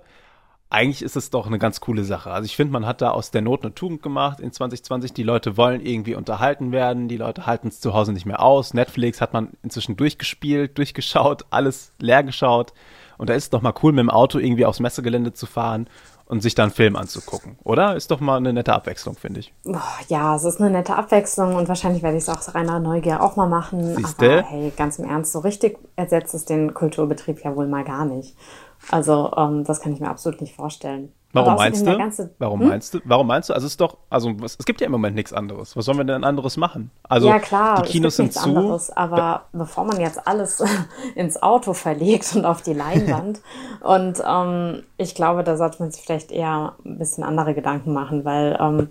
eigentlich 0.70 1.02
ist 1.02 1.16
es 1.16 1.32
doch 1.32 1.48
eine 1.48 1.58
ganz 1.58 1.82
coole 1.82 2.04
Sache. 2.04 2.30
Also 2.30 2.46
ich 2.46 2.56
finde, 2.56 2.72
man 2.72 2.86
hat 2.86 3.02
da 3.02 3.10
aus 3.10 3.32
der 3.32 3.42
Not 3.42 3.64
eine 3.64 3.74
Tugend 3.74 4.04
gemacht 4.04 4.40
in 4.40 4.52
2020. 4.52 5.14
Die 5.14 5.24
Leute 5.24 5.58
wollen 5.58 5.84
irgendwie 5.84 6.14
unterhalten 6.14 6.72
werden, 6.72 7.08
die 7.08 7.18
Leute 7.18 7.48
halten 7.48 7.70
es 7.70 7.80
zu 7.80 7.96
Hause 7.96 8.14
nicht 8.14 8.28
mehr 8.28 8.44
aus. 8.44 8.76
Netflix 8.76 9.20
hat 9.20 9.34
man 9.34 9.50
inzwischen 9.64 9.98
durchgespielt, 9.98 10.78
durchgeschaut, 10.78 11.46
alles 11.50 11.94
leer 11.98 12.22
geschaut. 12.24 12.74
Und 13.18 13.32
da 13.32 13.34
ist 13.34 13.46
es 13.46 13.50
doch 13.50 13.64
mal 13.64 13.74
cool, 13.82 13.92
mit 13.92 14.04
dem 14.04 14.12
Auto 14.12 14.38
irgendwie 14.38 14.68
aufs 14.68 14.80
Messegelände 14.80 15.34
zu 15.34 15.48
fahren 15.48 15.90
und 16.28 16.42
sich 16.42 16.56
dann 16.56 16.72
Film 16.72 16.96
anzugucken, 16.96 17.58
oder? 17.64 17.96
Ist 17.96 18.12
doch 18.12 18.20
mal 18.20 18.38
eine 18.38 18.52
nette 18.52 18.74
Abwechslung, 18.74 19.16
finde 19.16 19.42
ich. 19.42 19.54
Ja, 20.08 20.36
es 20.36 20.44
ist 20.44 20.60
eine 20.60 20.72
nette 20.72 20.96
Abwechslung 20.96 21.56
und 21.56 21.68
wahrscheinlich 21.68 22.02
werde 22.02 22.18
ich 22.18 22.24
es 22.24 22.30
auch 22.30 22.56
reiner 22.56 22.80
Neugier 22.80 23.22
auch 23.22 23.36
mal 23.36 23.48
machen. 23.48 23.96
Siehste? 23.96 24.40
Aber 24.40 24.48
hey, 24.48 24.74
ganz 24.76 24.98
im 25.00 25.06
Ernst, 25.06 25.32
so 25.32 25.40
richtig 25.40 25.78
ersetzt 25.96 26.34
es 26.34 26.46
den 26.46 26.74
Kulturbetrieb 26.74 27.44
ja 27.44 27.56
wohl 27.56 27.68
mal 27.68 27.84
gar 27.84 28.06
nicht. 28.06 28.36
Also 28.90 29.32
ähm, 29.38 29.64
das 29.64 29.82
kann 29.82 29.94
ich 29.94 30.00
mir 30.00 30.10
absolut 30.10 30.42
nicht 30.42 30.56
vorstellen. 30.56 31.12
Warum 31.36 31.56
meinst 31.56 31.86
du? 31.86 32.30
Warum 32.40 32.62
hm? 32.62 32.68
meinst 32.70 32.94
du? 32.94 33.00
Warum 33.04 33.28
meinst 33.28 33.50
du? 33.50 33.54
Also 33.54 33.66
es 33.66 33.74
ist 33.74 33.82
doch, 33.82 33.98
also 34.10 34.32
es, 34.44 34.56
es 34.58 34.66
gibt 34.66 34.82
ja 34.82 34.86
im 34.86 34.92
Moment 34.92 35.16
nichts 35.16 35.34
anderes. 35.34 35.76
Was 35.76 35.86
sollen 35.86 35.98
wir 35.98 36.06
denn 36.06 36.24
anderes 36.24 36.58
machen? 36.58 36.92
Also 37.04 37.28
ja 37.28 37.40
klar, 37.40 37.82
die 37.82 37.90
Kinos 37.90 38.16
sind 38.16 38.34
zu. 38.34 38.50
Anderes, 38.50 38.90
aber 38.96 39.46
bevor 39.52 39.84
man 39.84 40.00
jetzt 40.00 40.28
alles 40.28 40.64
ins 41.16 41.42
Auto 41.42 41.74
verlegt 41.74 42.36
und 42.36 42.46
auf 42.46 42.62
die 42.62 42.74
Leinwand 42.74 43.42
und 43.82 44.24
ähm, 44.26 44.84
ich 44.98 45.16
glaube, 45.16 45.44
da 45.44 45.58
sollte 45.58 45.82
man 45.82 45.92
sich 45.92 46.04
vielleicht 46.04 46.32
eher 46.32 46.76
ein 46.86 46.98
bisschen 46.98 47.24
andere 47.24 47.54
Gedanken 47.54 47.94
machen, 47.94 48.26
weil 48.26 48.58
ähm, 48.60 48.90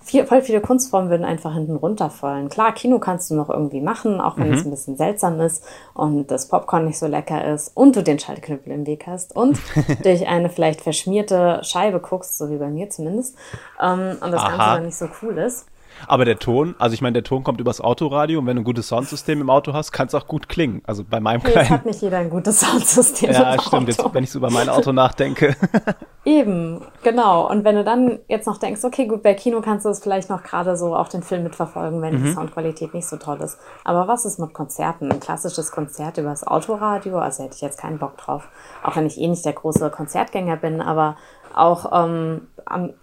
viel, 0.00 0.26
voll 0.26 0.42
viele 0.42 0.60
Kunstformen 0.60 1.10
würden 1.10 1.24
einfach 1.24 1.54
hinten 1.54 1.76
runterfallen. 1.76 2.48
Klar, 2.48 2.72
Kino 2.72 2.98
kannst 2.98 3.30
du 3.30 3.34
noch 3.34 3.50
irgendwie 3.50 3.80
machen, 3.80 4.20
auch 4.20 4.36
wenn 4.38 4.48
mhm. 4.48 4.54
es 4.54 4.64
ein 4.64 4.70
bisschen 4.70 4.96
seltsam 4.96 5.40
ist 5.40 5.64
und 5.94 6.30
das 6.30 6.48
Popcorn 6.48 6.86
nicht 6.86 6.98
so 6.98 7.06
lecker 7.06 7.52
ist 7.52 7.76
und 7.76 7.96
du 7.96 8.02
den 8.02 8.18
Schaltknüppel 8.18 8.72
im 8.72 8.86
Weg 8.86 9.06
hast 9.06 9.36
und 9.36 9.58
durch 10.02 10.26
eine 10.26 10.48
vielleicht 10.48 10.80
verschmierte 10.80 11.60
Scheibe 11.62 12.00
guckst, 12.00 12.38
so 12.38 12.50
wie 12.50 12.56
bei 12.56 12.68
mir 12.68 12.90
zumindest, 12.90 13.36
ähm, 13.80 14.16
und 14.20 14.32
das 14.32 14.42
Aha. 14.42 14.48
Ganze 14.48 14.74
dann 14.74 14.86
nicht 14.86 14.96
so 14.96 15.08
cool 15.22 15.38
ist. 15.38 15.66
Aber 16.06 16.24
der 16.24 16.38
Ton, 16.38 16.74
also 16.78 16.94
ich 16.94 17.02
meine, 17.02 17.14
der 17.14 17.24
Ton 17.24 17.44
kommt 17.44 17.60
übers 17.60 17.80
Autoradio 17.80 18.38
und 18.40 18.46
wenn 18.46 18.56
du 18.56 18.62
ein 18.62 18.64
gutes 18.64 18.88
Soundsystem 18.88 19.40
im 19.40 19.50
Auto 19.50 19.72
hast, 19.72 19.92
kann 19.92 20.06
es 20.06 20.14
auch 20.14 20.26
gut 20.26 20.48
klingen. 20.48 20.82
Also 20.86 21.04
bei 21.04 21.20
meinem 21.20 21.40
hey, 21.42 21.52
kleinen. 21.52 21.68
Jetzt 21.68 21.78
hat 21.78 21.86
nicht 21.86 22.02
jeder 22.02 22.18
ein 22.18 22.30
gutes 22.30 22.60
Soundsystem. 22.60 23.30
Ja, 23.40 23.54
im 23.54 23.60
stimmt. 23.60 23.74
Auto. 23.74 23.86
Jetzt, 23.86 24.14
wenn 24.14 24.24
ich 24.24 24.30
so 24.30 24.38
über 24.38 24.50
mein 24.50 24.68
Auto 24.68 24.92
nachdenke. 24.92 25.56
Eben, 26.24 26.82
genau. 27.02 27.48
Und 27.50 27.64
wenn 27.64 27.76
du 27.76 27.84
dann 27.84 28.18
jetzt 28.28 28.46
noch 28.46 28.58
denkst, 28.58 28.84
okay, 28.84 29.06
gut, 29.06 29.22
bei 29.22 29.34
Kino 29.34 29.60
kannst 29.60 29.86
du 29.86 29.88
es 29.88 30.00
vielleicht 30.00 30.28
noch 30.28 30.42
gerade 30.42 30.76
so 30.76 30.94
auch 30.94 31.08
den 31.08 31.22
Film 31.22 31.44
mitverfolgen, 31.44 32.02
wenn 32.02 32.20
mhm. 32.20 32.24
die 32.24 32.32
Soundqualität 32.32 32.92
nicht 32.92 33.08
so 33.08 33.16
toll 33.16 33.38
ist. 33.40 33.58
Aber 33.84 34.08
was 34.08 34.24
ist 34.24 34.38
mit 34.38 34.52
Konzerten? 34.52 35.10
Ein 35.10 35.20
klassisches 35.20 35.70
Konzert 35.70 36.18
übers 36.18 36.46
Autoradio, 36.46 37.18
also 37.18 37.44
hätte 37.44 37.54
ich 37.54 37.62
jetzt 37.62 37.78
keinen 37.78 37.98
Bock 37.98 38.16
drauf. 38.18 38.48
Auch 38.82 38.96
wenn 38.96 39.06
ich 39.06 39.18
eh 39.20 39.28
nicht 39.28 39.44
der 39.44 39.52
große 39.52 39.90
Konzertgänger 39.90 40.56
bin, 40.56 40.80
aber 40.80 41.16
auch 41.54 41.90
ähm, 41.92 42.48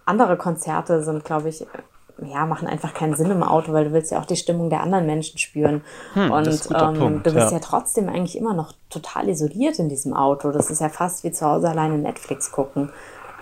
andere 0.04 0.36
Konzerte 0.36 1.02
sind, 1.02 1.24
glaube 1.24 1.48
ich, 1.48 1.66
ja, 2.22 2.46
machen 2.46 2.66
einfach 2.66 2.94
keinen 2.94 3.14
Sinn 3.14 3.30
im 3.30 3.42
Auto, 3.42 3.72
weil 3.72 3.84
du 3.84 3.92
willst 3.92 4.10
ja 4.10 4.20
auch 4.20 4.24
die 4.24 4.36
Stimmung 4.36 4.70
der 4.70 4.80
anderen 4.80 5.06
Menschen 5.06 5.38
spüren. 5.38 5.82
Hm, 6.14 6.30
und 6.30 6.46
ähm, 6.46 6.94
Punkt, 6.94 7.26
du 7.26 7.32
bist 7.32 7.50
ja. 7.50 7.52
ja. 7.52 7.58
trotzdem 7.60 8.08
eigentlich 8.08 8.36
immer 8.36 8.54
noch 8.54 8.72
total 8.90 9.28
isoliert 9.28 9.78
in 9.78 9.88
diesem 9.88 10.14
Auto. 10.14 10.50
Das 10.50 10.70
ist 10.70 10.80
ja 10.80 10.88
fast 10.88 11.24
wie 11.24 11.30
zu 11.30 11.46
Hause 11.46 11.68
alleine 11.68 11.98
Netflix 11.98 12.50
gucken. 12.50 12.90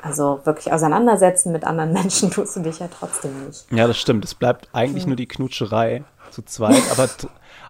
Also 0.03 0.41
wirklich 0.45 0.73
auseinandersetzen 0.73 1.53
mit 1.53 1.65
anderen 1.65 1.93
Menschen 1.95 2.31
tust 2.31 2.57
du 2.57 2.61
dich 2.61 2.79
ja 2.79 2.89
trotzdem 2.89 3.47
nicht. 3.47 3.67
Ja, 3.71 3.87
das 3.87 3.99
stimmt. 3.99 4.25
Es 4.25 4.35
bleibt 4.35 4.69
eigentlich 4.73 5.05
hm. 5.05 5.11
nur 5.11 5.17
die 5.17 5.27
Knutscherei 5.27 6.05
zu 6.31 6.45
zweit, 6.45 6.83
aber 6.91 7.09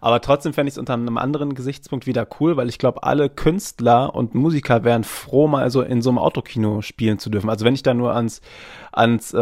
aber 0.01 0.21
trotzdem 0.21 0.53
fände 0.53 0.69
ich 0.69 0.75
es 0.75 0.77
unter 0.77 0.93
einem 0.93 1.17
anderen 1.17 1.55
Gesichtspunkt 1.55 2.05
wieder 2.05 2.27
cool, 2.39 2.57
weil 2.57 2.69
ich 2.69 2.77
glaube, 2.77 3.03
alle 3.03 3.29
Künstler 3.29 4.13
und 4.13 4.35
Musiker 4.35 4.83
wären 4.83 5.03
froh, 5.03 5.47
mal 5.47 5.69
so 5.71 5.81
in 5.81 6.01
so 6.01 6.09
einem 6.09 6.19
Autokino 6.19 6.81
spielen 6.81 7.19
zu 7.19 7.29
dürfen. 7.29 7.49
Also 7.49 7.65
wenn 7.65 7.73
ich 7.73 7.83
da 7.83 7.93
nur 7.93 8.13
ans, 8.13 8.41
ans 8.91 9.33
äh, 9.33 9.37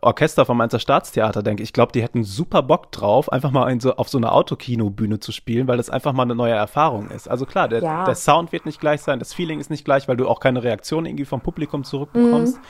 Orchester 0.00 0.46
vom 0.46 0.56
Mainzer 0.58 0.78
Staatstheater 0.78 1.42
denke, 1.42 1.62
ich 1.62 1.72
glaube, 1.72 1.92
die 1.92 2.02
hätten 2.02 2.24
super 2.24 2.62
Bock 2.62 2.92
drauf, 2.92 3.32
einfach 3.32 3.50
mal 3.50 3.70
in 3.70 3.80
so, 3.80 3.96
auf 3.96 4.08
so 4.08 4.18
einer 4.18 4.32
Autokino-Bühne 4.32 5.20
zu 5.20 5.32
spielen, 5.32 5.68
weil 5.68 5.76
das 5.76 5.90
einfach 5.90 6.12
mal 6.12 6.22
eine 6.22 6.34
neue 6.34 6.52
Erfahrung 6.52 7.10
ist. 7.10 7.28
Also 7.28 7.46
klar, 7.46 7.68
der, 7.68 7.82
ja. 7.82 8.04
der 8.04 8.14
Sound 8.14 8.52
wird 8.52 8.66
nicht 8.66 8.80
gleich 8.80 9.02
sein, 9.02 9.18
das 9.18 9.34
Feeling 9.34 9.60
ist 9.60 9.70
nicht 9.70 9.84
gleich, 9.84 10.08
weil 10.08 10.16
du 10.16 10.28
auch 10.28 10.40
keine 10.40 10.62
Reaktion 10.62 11.06
irgendwie 11.06 11.24
vom 11.24 11.40
Publikum 11.40 11.84
zurückbekommst. 11.84 12.56
Mhm. 12.56 12.62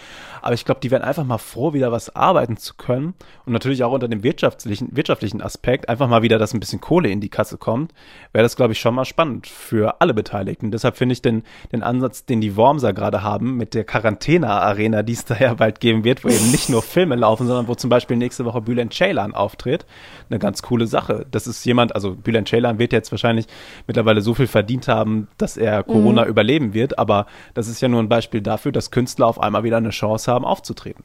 Aber 0.43 0.55
ich 0.55 0.65
glaube, 0.65 0.81
die 0.81 0.91
wären 0.91 1.03
einfach 1.03 1.25
mal 1.25 1.39
froh, 1.39 1.73
wieder 1.73 1.93
was 1.93 2.15
arbeiten 2.15 2.57
zu 2.57 2.75
können 2.75 3.15
und 3.45 3.53
natürlich 3.53 3.85
auch 3.85 3.93
unter 3.93 4.09
dem 4.09 4.23
wirtschaftlichen, 4.23 4.97
wirtschaftlichen 4.97 5.43
Aspekt 5.43 5.78
einfach 5.87 6.09
mal 6.09 6.23
wieder, 6.23 6.39
dass 6.39 6.55
ein 6.55 6.61
bisschen 6.61 6.81
Kohle 6.81 7.11
in 7.11 7.21
die 7.21 7.29
Kasse 7.29 7.59
kommt, 7.59 7.93
wäre 8.33 8.43
das, 8.43 8.57
glaube 8.57 8.73
ich, 8.73 8.81
schon 8.81 8.95
mal 8.95 9.05
spannend 9.05 9.47
für 9.47 10.01
alle 10.01 10.15
Beteiligten. 10.15 10.71
Deshalb 10.71 10.97
finde 10.97 11.13
ich 11.13 11.23
den, 11.23 11.43
den 11.73 11.83
Ansatz, 11.83 12.25
den 12.25 12.41
die 12.41 12.57
Wormser 12.57 12.93
gerade 12.93 13.23
haben 13.23 13.57
mit 13.57 13.75
der 13.75 13.85
Quarantäne-Arena, 13.85 15.03
die 15.03 15.13
es 15.13 15.25
da 15.25 15.37
ja 15.37 15.55
bald 15.55 15.81
geben 15.81 16.05
wird, 16.05 16.25
wo 16.25 16.29
eben 16.29 16.51
nicht 16.51 16.69
nur 16.71 16.83
Filme 16.83 17.17
laufen, 17.17 17.47
sondern 17.47 17.69
wo 17.69 17.75
zum 17.75 17.91
Beispiel 17.91 18.17
nächste 18.17 18.45
Woche 18.45 18.61
Bülent 18.61 18.95
Ceylan 18.95 19.35
auftritt, 19.35 19.87
eine 20.31 20.39
ganz 20.39 20.63
coole 20.63 20.87
Sache. 20.87 21.27
Das 21.31 21.47
ist 21.47 21.65
jemand, 21.65 21.95
also 21.95 22.15
Bülent 22.15 22.49
Ceylan 22.49 22.79
wird 22.79 22.93
jetzt 22.93 23.11
wahrscheinlich 23.11 23.47
mittlerweile 23.87 24.23
so 24.23 24.35
viel 24.35 24.47
verdient 24.47 24.89
haben, 24.89 25.29
dass 25.37 25.57
er 25.57 25.83
Corona 25.83 26.25
mhm. 26.25 26.31
überleben 26.31 26.75
wird, 26.75 26.99
aber 26.99 27.27
das 27.55 27.69
ist 27.69 27.81
ja 27.81 27.89
nur 27.89 28.01
ein 28.01 28.09
Beispiel 28.09 28.41
dafür, 28.41 28.73
dass 28.73 28.91
Künstler 28.91 29.27
auf 29.27 29.41
einmal 29.41 29.65
wieder 29.65 29.77
eine 29.77 29.91
Chance 29.91 30.33
haben, 30.33 30.45
aufzutreten. 30.45 31.05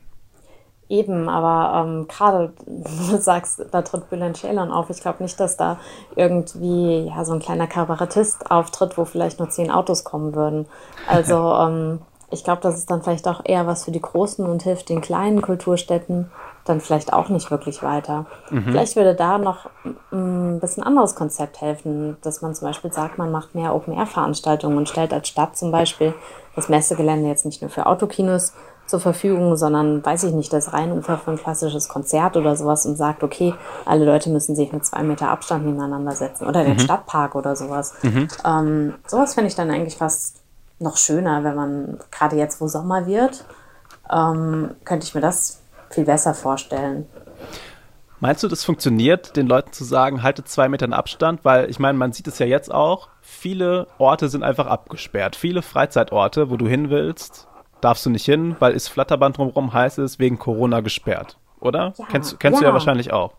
Eben, 0.93 1.27
aber 1.27 1.87
ähm, 1.87 2.07
gerade, 2.07 2.53
du 2.67 3.17
sagst, 3.17 3.65
da 3.71 3.81
tritt 3.81 4.11
Bülent 4.11 4.37
Ceylan 4.37 4.71
auf. 4.71 4.91
Ich 4.91 5.01
glaube 5.01 5.23
nicht, 5.23 5.39
dass 5.39 5.57
da 5.57 5.79
irgendwie 6.15 7.07
ja, 7.07 7.25
so 7.25 7.33
ein 7.33 7.39
kleiner 7.39 7.65
Kabarettist 7.65 8.51
auftritt, 8.51 8.95
wo 8.95 9.03
vielleicht 9.03 9.39
nur 9.39 9.49
zehn 9.49 9.71
Autos 9.71 10.03
kommen 10.03 10.35
würden. 10.35 10.67
Also 11.07 11.35
ähm, 11.59 11.99
ich 12.29 12.43
glaube, 12.43 12.61
das 12.61 12.77
ist 12.77 12.91
dann 12.91 13.01
vielleicht 13.01 13.27
auch 13.27 13.41
eher 13.43 13.65
was 13.65 13.85
für 13.85 13.91
die 13.91 14.01
Großen 14.01 14.45
und 14.45 14.61
hilft 14.61 14.89
den 14.89 15.01
kleinen 15.01 15.41
Kulturstädten 15.41 16.29
dann 16.65 16.79
vielleicht 16.79 17.11
auch 17.11 17.29
nicht 17.29 17.49
wirklich 17.49 17.81
weiter. 17.81 18.27
Mhm. 18.51 18.63
Vielleicht 18.65 18.95
würde 18.95 19.15
da 19.15 19.39
noch 19.39 19.69
ein 20.11 20.59
bisschen 20.59 20.83
anderes 20.83 21.15
Konzept 21.15 21.59
helfen, 21.59 22.17
dass 22.21 22.41
man 22.41 22.53
zum 22.53 22.67
Beispiel 22.67 22.93
sagt, 22.93 23.17
man 23.17 23.31
macht 23.31 23.55
mehr 23.55 23.73
Open-Air-Veranstaltungen 23.73 24.77
und 24.77 24.87
stellt 24.87 25.11
als 25.11 25.27
Stadt 25.27 25.57
zum 25.57 25.71
Beispiel 25.71 26.13
das 26.55 26.69
Messegelände 26.69 27.27
jetzt 27.27 27.45
nicht 27.45 27.61
nur 27.61 27.71
für 27.71 27.87
Autokinos 27.87 28.53
zur 28.93 28.99
Verfügung, 28.99 29.55
sondern 29.55 30.05
weiß 30.05 30.23
ich 30.25 30.33
nicht, 30.33 30.53
das 30.53 30.71
Rheinufer 30.71 31.17
für 31.17 31.31
ein 31.31 31.37
klassisches 31.37 31.89
Konzert 31.89 32.37
oder 32.37 32.55
sowas 32.55 32.85
und 32.85 32.95
sagt, 32.95 33.23
okay, 33.23 33.55
alle 33.85 34.05
Leute 34.05 34.29
müssen 34.29 34.55
sich 34.55 34.71
mit 34.71 34.85
zwei 34.85 35.01
Meter 35.01 35.29
Abstand 35.29 35.65
nebeneinander 35.65 36.11
setzen 36.11 36.45
oder 36.45 36.63
den 36.63 36.73
mhm. 36.73 36.79
Stadtpark 36.79 37.33
oder 37.33 37.55
sowas. 37.55 37.95
Mhm. 38.03 38.27
Ähm, 38.45 38.93
sowas 39.07 39.33
fände 39.33 39.47
ich 39.47 39.55
dann 39.55 39.71
eigentlich 39.71 39.97
fast 39.97 40.43
noch 40.77 40.97
schöner, 40.97 41.43
wenn 41.43 41.55
man, 41.55 41.99
gerade 42.11 42.35
jetzt, 42.35 42.61
wo 42.61 42.67
Sommer 42.67 43.07
wird, 43.07 43.45
ähm, 44.11 44.75
könnte 44.85 45.07
ich 45.07 45.15
mir 45.15 45.21
das 45.21 45.59
viel 45.89 46.05
besser 46.05 46.35
vorstellen. 46.35 47.07
Meinst 48.19 48.43
du, 48.43 48.47
das 48.47 48.63
funktioniert, 48.63 49.35
den 49.35 49.47
Leuten 49.47 49.73
zu 49.73 49.83
sagen, 49.83 50.21
haltet 50.21 50.47
zwei 50.47 50.69
Metern 50.69 50.93
Abstand? 50.93 51.43
Weil 51.43 51.67
ich 51.67 51.79
meine, 51.79 51.97
man 51.97 52.13
sieht 52.13 52.27
es 52.27 52.37
ja 52.37 52.45
jetzt 52.45 52.71
auch, 52.71 53.09
viele 53.21 53.87
Orte 53.97 54.29
sind 54.29 54.43
einfach 54.43 54.67
abgesperrt. 54.67 55.35
Viele 55.35 55.63
Freizeitorte, 55.63 56.51
wo 56.51 56.57
du 56.57 56.67
hin 56.67 56.91
willst, 56.91 57.47
darfst 57.83 58.05
du 58.05 58.09
nicht 58.09 58.25
hin, 58.25 58.55
weil 58.59 58.73
ist 58.73 58.87
Flatterband 58.87 59.37
drumherum, 59.37 59.73
heißt 59.73 59.99
es, 59.99 60.19
wegen 60.19 60.39
Corona 60.39 60.81
gesperrt. 60.81 61.37
Oder? 61.59 61.93
Ja, 61.97 62.05
kennst 62.09 62.39
kennst 62.39 62.61
ja. 62.61 62.67
du 62.67 62.67
ja 62.67 62.73
wahrscheinlich 62.73 63.13
auch. 63.13 63.33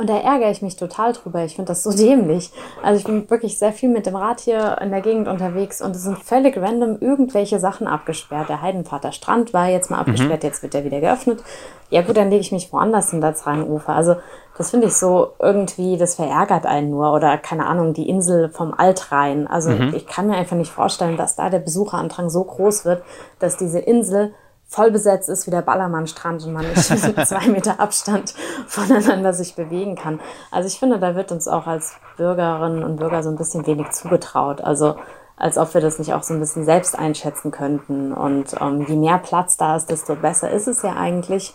Und 0.00 0.08
da 0.08 0.16
ärgere 0.16 0.50
ich 0.50 0.62
mich 0.62 0.76
total 0.76 1.12
drüber. 1.12 1.44
Ich 1.44 1.56
finde 1.56 1.68
das 1.68 1.82
so 1.82 1.92
dämlich. 1.96 2.50
Also 2.82 2.98
ich 2.98 3.04
bin 3.04 3.28
wirklich 3.28 3.58
sehr 3.58 3.72
viel 3.72 3.90
mit 3.90 4.06
dem 4.06 4.16
Rad 4.16 4.40
hier 4.40 4.78
in 4.80 4.90
der 4.90 5.02
Gegend 5.02 5.28
unterwegs 5.28 5.82
und 5.82 5.94
es 5.94 6.04
sind 6.04 6.18
völlig 6.18 6.56
random 6.56 6.96
irgendwelche 7.00 7.60
Sachen 7.60 7.86
abgesperrt. 7.86 8.48
Der 8.48 8.62
Heidenvater 8.62 9.12
Strand 9.12 9.52
war 9.52 9.68
jetzt 9.68 9.90
mal 9.90 9.98
mhm. 9.98 10.00
abgesperrt, 10.02 10.42
mhm. 10.42 10.48
jetzt 10.48 10.62
wird 10.62 10.74
er 10.74 10.84
wieder 10.84 11.00
geöffnet. 11.00 11.42
Ja 11.90 12.00
gut, 12.00 12.16
dann 12.16 12.30
lege 12.30 12.40
ich 12.40 12.50
mich 12.50 12.72
woanders 12.72 13.10
hin 13.10 13.22
als 13.22 13.46
Rheinufer. 13.46 13.94
Also 13.94 14.16
das 14.56 14.70
finde 14.70 14.86
ich 14.86 14.94
so 14.94 15.34
irgendwie, 15.38 15.98
das 15.98 16.14
verärgert 16.14 16.64
einen 16.64 16.90
nur. 16.90 17.12
Oder 17.12 17.36
keine 17.36 17.66
Ahnung, 17.66 17.92
die 17.92 18.08
Insel 18.08 18.48
vom 18.48 18.72
Altrhein. 18.72 19.46
Also 19.48 19.70
mhm. 19.70 19.92
ich 19.94 20.06
kann 20.06 20.28
mir 20.28 20.36
einfach 20.36 20.56
nicht 20.56 20.72
vorstellen, 20.72 21.18
dass 21.18 21.36
da 21.36 21.50
der 21.50 21.58
Besucherandrang 21.58 22.30
so 22.30 22.42
groß 22.44 22.86
wird, 22.86 23.02
dass 23.38 23.58
diese 23.58 23.80
Insel 23.80 24.32
voll 24.70 24.92
besetzt 24.92 25.28
ist 25.28 25.46
wie 25.46 25.50
der 25.50 25.62
Ballermannstrand 25.62 26.46
und 26.46 26.52
man 26.52 26.66
nicht 26.66 26.90
mit 26.90 27.26
zwei 27.26 27.48
Meter 27.48 27.80
Abstand 27.80 28.34
voneinander 28.66 29.34
sich 29.34 29.56
bewegen 29.56 29.96
kann. 29.96 30.20
Also 30.50 30.68
ich 30.68 30.78
finde, 30.78 30.98
da 30.98 31.16
wird 31.16 31.32
uns 31.32 31.48
auch 31.48 31.66
als 31.66 31.94
Bürgerinnen 32.16 32.84
und 32.84 32.96
Bürger 32.96 33.22
so 33.22 33.30
ein 33.30 33.36
bisschen 33.36 33.66
wenig 33.66 33.90
zugetraut. 33.90 34.60
Also 34.60 34.96
als 35.36 35.58
ob 35.58 35.74
wir 35.74 35.80
das 35.80 35.98
nicht 35.98 36.12
auch 36.12 36.22
so 36.22 36.34
ein 36.34 36.40
bisschen 36.40 36.64
selbst 36.64 36.96
einschätzen 36.96 37.50
könnten. 37.50 38.12
Und 38.12 38.54
ähm, 38.60 38.84
je 38.86 38.94
mehr 38.94 39.18
Platz 39.18 39.56
da 39.56 39.74
ist, 39.74 39.90
desto 39.90 40.14
besser 40.14 40.50
ist 40.50 40.68
es 40.68 40.82
ja 40.82 40.94
eigentlich. 40.94 41.54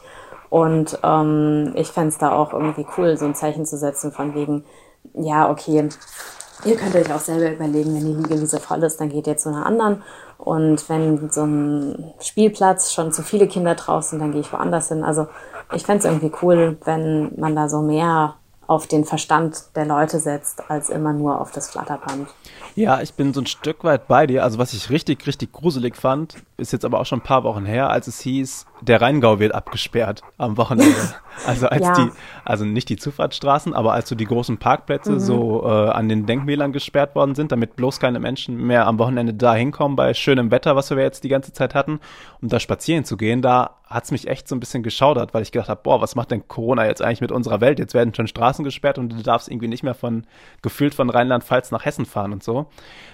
Und 0.49 0.99
ähm, 1.03 1.71
ich 1.75 1.89
fände 1.89 2.09
es 2.09 2.17
da 2.17 2.31
auch 2.31 2.51
irgendwie 2.51 2.85
cool, 2.97 3.15
so 3.15 3.25
ein 3.25 3.35
Zeichen 3.35 3.65
zu 3.65 3.77
setzen 3.77 4.11
von 4.11 4.33
wegen, 4.33 4.65
ja, 5.13 5.49
okay, 5.49 5.87
ihr 6.65 6.75
könnt 6.75 6.95
euch 6.95 7.11
auch 7.13 7.19
selber 7.19 7.51
überlegen, 7.51 7.95
wenn 7.95 8.05
die 8.05 8.13
Liegewiese 8.13 8.59
voll 8.59 8.83
ist, 8.83 8.99
dann 8.99 9.09
geht 9.09 9.27
ihr 9.27 9.37
zu 9.37 9.49
einer 9.49 9.65
anderen. 9.65 10.03
Und 10.37 10.87
wenn 10.89 11.29
so 11.29 11.43
ein 11.43 12.13
Spielplatz 12.19 12.93
schon 12.93 13.11
zu 13.11 13.23
viele 13.23 13.47
Kinder 13.47 13.75
draußen 13.75 14.19
dann 14.19 14.31
gehe 14.31 14.41
ich 14.41 14.51
woanders 14.51 14.89
hin. 14.89 15.03
Also 15.03 15.27
ich 15.73 15.83
fände 15.83 15.99
es 15.99 16.05
irgendwie 16.05 16.31
cool, 16.41 16.77
wenn 16.85 17.31
man 17.39 17.55
da 17.55 17.69
so 17.69 17.81
mehr 17.81 18.35
auf 18.67 18.87
den 18.87 19.05
Verstand 19.05 19.75
der 19.75 19.85
Leute 19.85 20.19
setzt, 20.19 20.69
als 20.69 20.89
immer 20.89 21.13
nur 21.13 21.39
auf 21.39 21.51
das 21.51 21.69
Flatterband. 21.69 22.27
Ja, 22.75 23.01
ich 23.01 23.13
bin 23.13 23.33
so 23.33 23.41
ein 23.41 23.45
Stück 23.45 23.83
weit 23.83 24.07
bei 24.07 24.25
dir. 24.25 24.43
Also 24.43 24.57
was 24.57 24.73
ich 24.73 24.89
richtig, 24.89 25.25
richtig 25.27 25.53
gruselig 25.53 25.95
fand, 25.95 26.35
ist 26.57 26.71
jetzt 26.71 26.85
aber 26.85 26.99
auch 26.99 27.05
schon 27.05 27.19
ein 27.19 27.23
paar 27.23 27.43
Wochen 27.43 27.65
her, 27.65 27.89
als 27.89 28.07
es 28.07 28.21
hieß, 28.21 28.65
der 28.81 29.01
Rheingau 29.01 29.39
wird 29.39 29.53
abgesperrt 29.53 30.21
am 30.37 30.57
Wochenende. 30.57 30.95
Also 31.45 31.67
als 31.67 31.81
ja. 31.81 31.93
die, 31.95 32.11
also 32.45 32.63
nicht 32.63 32.87
die 32.87 32.95
Zufahrtsstraßen, 32.95 33.73
aber 33.73 33.91
als 33.91 34.07
so 34.07 34.15
die 34.15 34.23
großen 34.23 34.57
Parkplätze 34.57 35.11
mhm. 35.11 35.19
so 35.19 35.63
äh, 35.65 35.89
an 35.89 36.07
den 36.07 36.25
Denkmälern 36.25 36.71
gesperrt 36.71 37.13
worden 37.13 37.35
sind, 37.35 37.51
damit 37.51 37.75
bloß 37.75 37.99
keine 37.99 38.21
Menschen 38.21 38.55
mehr 38.55 38.87
am 38.87 38.99
Wochenende 38.99 39.33
da 39.33 39.53
hinkommen 39.53 39.97
bei 39.97 40.13
schönem 40.13 40.49
Wetter, 40.49 40.77
was 40.77 40.91
wir 40.91 40.97
jetzt 41.03 41.25
die 41.25 41.27
ganze 41.27 41.51
Zeit 41.51 41.75
hatten, 41.75 41.99
um 42.41 42.47
da 42.47 42.61
spazieren 42.61 43.03
zu 43.03 43.17
gehen, 43.17 43.41
da 43.41 43.75
hat's 43.85 44.11
mich 44.11 44.29
echt 44.29 44.47
so 44.47 44.55
ein 44.55 44.61
bisschen 44.61 44.81
geschaudert, 44.81 45.33
weil 45.33 45.41
ich 45.41 45.51
gedacht 45.51 45.67
habe, 45.67 45.81
boah, 45.83 45.99
was 45.99 46.15
macht 46.15 46.31
denn 46.31 46.47
Corona 46.47 46.85
jetzt 46.85 47.01
eigentlich 47.01 47.19
mit 47.19 47.33
unserer 47.33 47.59
Welt? 47.59 47.79
Jetzt 47.79 47.93
werden 47.93 48.13
schon 48.13 48.27
Straßen 48.27 48.63
gesperrt 48.63 48.97
und 48.97 49.09
du 49.09 49.21
darfst 49.21 49.49
irgendwie 49.49 49.67
nicht 49.67 49.83
mehr 49.83 49.93
von 49.93 50.25
gefühlt 50.61 50.95
von 50.95 51.09
Rheinland-Pfalz 51.09 51.71
nach 51.71 51.83
Hessen 51.83 52.05
fahren 52.05 52.31
und 52.31 52.43
so. 52.43 52.67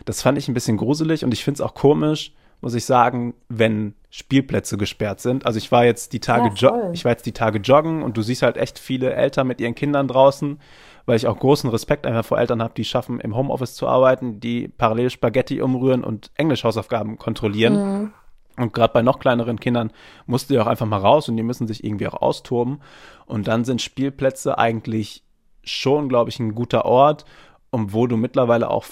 Das 0.05 0.21
fand 0.21 0.37
ich 0.37 0.47
ein 0.47 0.53
bisschen 0.53 0.77
gruselig 0.77 1.25
und 1.25 1.33
ich 1.33 1.43
finde 1.43 1.55
es 1.55 1.61
auch 1.61 1.73
komisch, 1.73 2.33
muss 2.61 2.75
ich 2.75 2.85
sagen, 2.85 3.33
wenn 3.49 3.95
Spielplätze 4.11 4.77
gesperrt 4.77 5.19
sind. 5.19 5.45
Also 5.45 5.57
ich 5.57 5.71
war 5.71 5.85
jetzt 5.85 6.13
die 6.13 6.19
Tage 6.19 6.51
ja, 6.55 6.91
ich 6.91 7.05
war 7.05 7.11
jetzt 7.11 7.25
die 7.25 7.31
Tage 7.31 7.59
joggen 7.59 8.03
und 8.03 8.17
du 8.17 8.21
siehst 8.21 8.43
halt 8.43 8.57
echt 8.57 8.77
viele 8.77 9.13
Eltern 9.13 9.47
mit 9.47 9.59
ihren 9.59 9.73
Kindern 9.73 10.07
draußen, 10.07 10.59
weil 11.05 11.15
ich 11.15 11.27
auch 11.27 11.39
großen 11.39 11.69
Respekt 11.69 12.05
einfach 12.05 12.25
vor 12.25 12.37
Eltern 12.37 12.61
habe, 12.61 12.73
die 12.75 12.85
schaffen 12.85 13.19
im 13.19 13.35
Homeoffice 13.35 13.75
zu 13.75 13.87
arbeiten, 13.87 14.39
die 14.39 14.67
parallel 14.67 15.09
Spaghetti 15.09 15.61
umrühren 15.61 16.03
und 16.03 16.31
Englischhausaufgaben 16.35 17.17
kontrollieren. 17.17 17.73
Mhm. 17.73 18.13
Und 18.57 18.73
gerade 18.73 18.93
bei 18.93 19.01
noch 19.01 19.19
kleineren 19.19 19.59
Kindern 19.59 19.91
musst 20.25 20.49
du 20.49 20.55
ja 20.55 20.61
auch 20.61 20.67
einfach 20.67 20.85
mal 20.85 20.97
raus 20.97 21.29
und 21.29 21.37
die 21.37 21.43
müssen 21.43 21.67
sich 21.67 21.83
irgendwie 21.83 22.07
auch 22.07 22.21
austoben. 22.21 22.81
Und 23.25 23.47
dann 23.47 23.63
sind 23.63 23.81
Spielplätze 23.81 24.57
eigentlich 24.57 25.23
schon, 25.63 26.09
glaube 26.09 26.29
ich, 26.29 26.39
ein 26.39 26.53
guter 26.53 26.85
Ort, 26.85 27.25
um 27.69 27.93
wo 27.93 28.07
du 28.07 28.17
mittlerweile 28.17 28.69
auch 28.69 28.83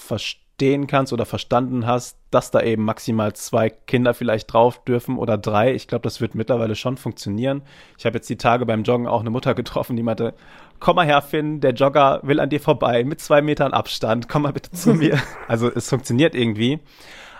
verstehen 0.59 0.87
kannst 0.87 1.13
oder 1.13 1.25
verstanden 1.25 1.85
hast, 1.85 2.17
dass 2.31 2.51
da 2.51 2.61
eben 2.61 2.83
maximal 2.83 3.31
zwei 3.31 3.69
Kinder 3.69 4.13
vielleicht 4.13 4.51
drauf 4.51 4.83
dürfen 4.83 5.17
oder 5.17 5.37
drei. 5.37 5.73
Ich 5.73 5.87
glaube, 5.87 6.01
das 6.01 6.19
wird 6.19 6.35
mittlerweile 6.35 6.75
schon 6.75 6.97
funktionieren. 6.97 7.61
Ich 7.97 8.05
habe 8.05 8.17
jetzt 8.17 8.29
die 8.29 8.35
Tage 8.35 8.65
beim 8.65 8.83
Joggen 8.83 9.07
auch 9.07 9.21
eine 9.21 9.29
Mutter 9.29 9.53
getroffen, 9.55 9.95
die 9.95 10.03
meinte, 10.03 10.33
komm 10.81 10.97
mal 10.97 11.05
her, 11.05 11.21
Finn, 11.21 11.61
der 11.61 11.71
Jogger 11.71 12.19
will 12.23 12.41
an 12.41 12.49
dir 12.49 12.59
vorbei 12.59 13.05
mit 13.05 13.21
zwei 13.21 13.41
Metern 13.41 13.71
Abstand, 13.71 14.27
komm 14.27 14.41
mal 14.41 14.51
bitte 14.51 14.71
zu 14.71 14.93
mir. 14.93 15.17
Also 15.47 15.71
es 15.73 15.87
funktioniert 15.87 16.35
irgendwie. 16.35 16.79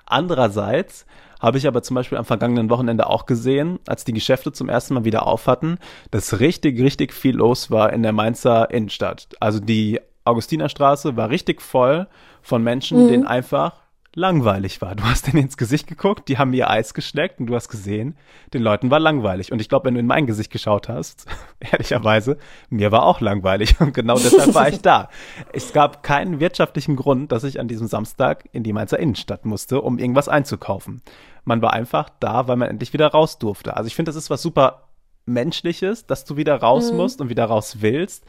Andererseits 0.05 1.05
habe 1.41 1.57
ich 1.57 1.67
aber 1.67 1.83
zum 1.83 1.95
Beispiel 1.95 2.17
am 2.17 2.25
vergangenen 2.25 2.69
Wochenende 2.69 3.07
auch 3.07 3.25
gesehen, 3.25 3.79
als 3.85 4.05
die 4.05 4.13
Geschäfte 4.13 4.53
zum 4.53 4.69
ersten 4.69 4.93
Mal 4.93 5.05
wieder 5.05 5.27
auf 5.27 5.47
hatten, 5.47 5.77
dass 6.11 6.39
richtig, 6.39 6.79
richtig 6.81 7.13
viel 7.13 7.35
los 7.35 7.69
war 7.69 7.91
in 7.91 8.01
der 8.01 8.13
Mainzer 8.13 8.71
Innenstadt. 8.71 9.27
Also 9.39 9.59
die 9.59 9.99
Augustinerstraße 10.29 11.15
war 11.15 11.29
richtig 11.29 11.61
voll 11.61 12.07
von 12.41 12.63
Menschen, 12.63 13.03
mhm. 13.03 13.07
denen 13.09 13.27
einfach 13.27 13.73
langweilig 14.15 14.81
war. 14.81 14.95
Du 14.95 15.03
hast 15.03 15.27
denen 15.27 15.43
ins 15.43 15.57
Gesicht 15.57 15.87
geguckt, 15.87 16.27
die 16.29 16.37
haben 16.37 16.53
ihr 16.53 16.69
Eis 16.69 16.93
geschleckt 16.93 17.39
und 17.39 17.47
du 17.47 17.55
hast 17.55 17.69
gesehen, 17.69 18.17
den 18.53 18.63
Leuten 18.63 18.89
war 18.89 18.99
langweilig. 18.99 19.51
Und 19.51 19.61
ich 19.61 19.69
glaube, 19.69 19.85
wenn 19.85 19.93
du 19.93 19.99
in 19.99 20.07
mein 20.07 20.25
Gesicht 20.25 20.51
geschaut 20.51 20.89
hast, 20.89 21.25
ehrlicherweise, 21.59 22.37
mir 22.69 22.91
war 22.91 23.03
auch 23.03 23.21
langweilig 23.21 23.79
und 23.79 23.93
genau 23.93 24.15
deshalb 24.15 24.53
war 24.53 24.69
ich 24.69 24.81
da. 24.81 25.09
Es 25.53 25.73
gab 25.73 26.03
keinen 26.03 26.39
wirtschaftlichen 26.39 26.95
Grund, 26.95 27.31
dass 27.31 27.43
ich 27.43 27.59
an 27.59 27.67
diesem 27.67 27.87
Samstag 27.87 28.47
in 28.51 28.63
die 28.63 28.73
Mainzer 28.73 28.99
Innenstadt 28.99 29.45
musste, 29.45 29.81
um 29.81 29.99
irgendwas 29.99 30.27
einzukaufen. 30.27 31.01
Man 31.45 31.61
war 31.61 31.73
einfach 31.73 32.09
da, 32.19 32.47
weil 32.47 32.57
man 32.57 32.69
endlich 32.69 32.93
wieder 32.93 33.07
raus 33.07 33.39
durfte. 33.39 33.77
Also 33.77 33.87
ich 33.87 33.95
finde, 33.95 34.09
das 34.09 34.15
ist 34.15 34.29
was 34.29 34.41
super 34.41 34.88
Menschliches, 35.29 36.05
dass 36.05 36.25
du 36.25 36.35
wieder 36.35 36.55
raus 36.59 36.91
mhm. 36.91 36.97
musst 36.97 37.21
und 37.21 37.29
wieder 37.29 37.45
raus 37.45 37.77
willst. 37.79 38.23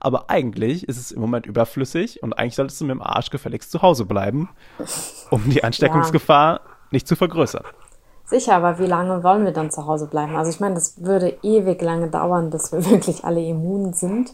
Aber 0.00 0.30
eigentlich 0.30 0.88
ist 0.88 0.98
es 0.98 1.12
im 1.12 1.20
Moment 1.20 1.46
überflüssig 1.46 2.22
und 2.22 2.32
eigentlich 2.32 2.54
solltest 2.54 2.80
du 2.80 2.84
mit 2.84 2.92
dem 2.92 3.02
Arsch 3.02 3.30
gefälligst 3.30 3.70
zu 3.70 3.82
Hause 3.82 4.04
bleiben, 4.04 4.48
um 5.30 5.48
die 5.50 5.62
Ansteckungsgefahr 5.62 6.54
ja. 6.54 6.60
nicht 6.90 7.06
zu 7.06 7.16
vergrößern. 7.16 7.64
Sicher, 8.26 8.56
aber 8.56 8.78
wie 8.78 8.86
lange 8.86 9.22
wollen 9.22 9.44
wir 9.44 9.52
dann 9.52 9.70
zu 9.70 9.86
Hause 9.86 10.06
bleiben? 10.06 10.34
Also 10.34 10.50
ich 10.50 10.58
meine, 10.58 10.74
das 10.74 11.04
würde 11.04 11.36
ewig 11.42 11.82
lange 11.82 12.08
dauern, 12.08 12.48
bis 12.50 12.72
wir 12.72 12.84
wirklich 12.90 13.24
alle 13.24 13.44
immun 13.44 13.92
sind. 13.92 14.32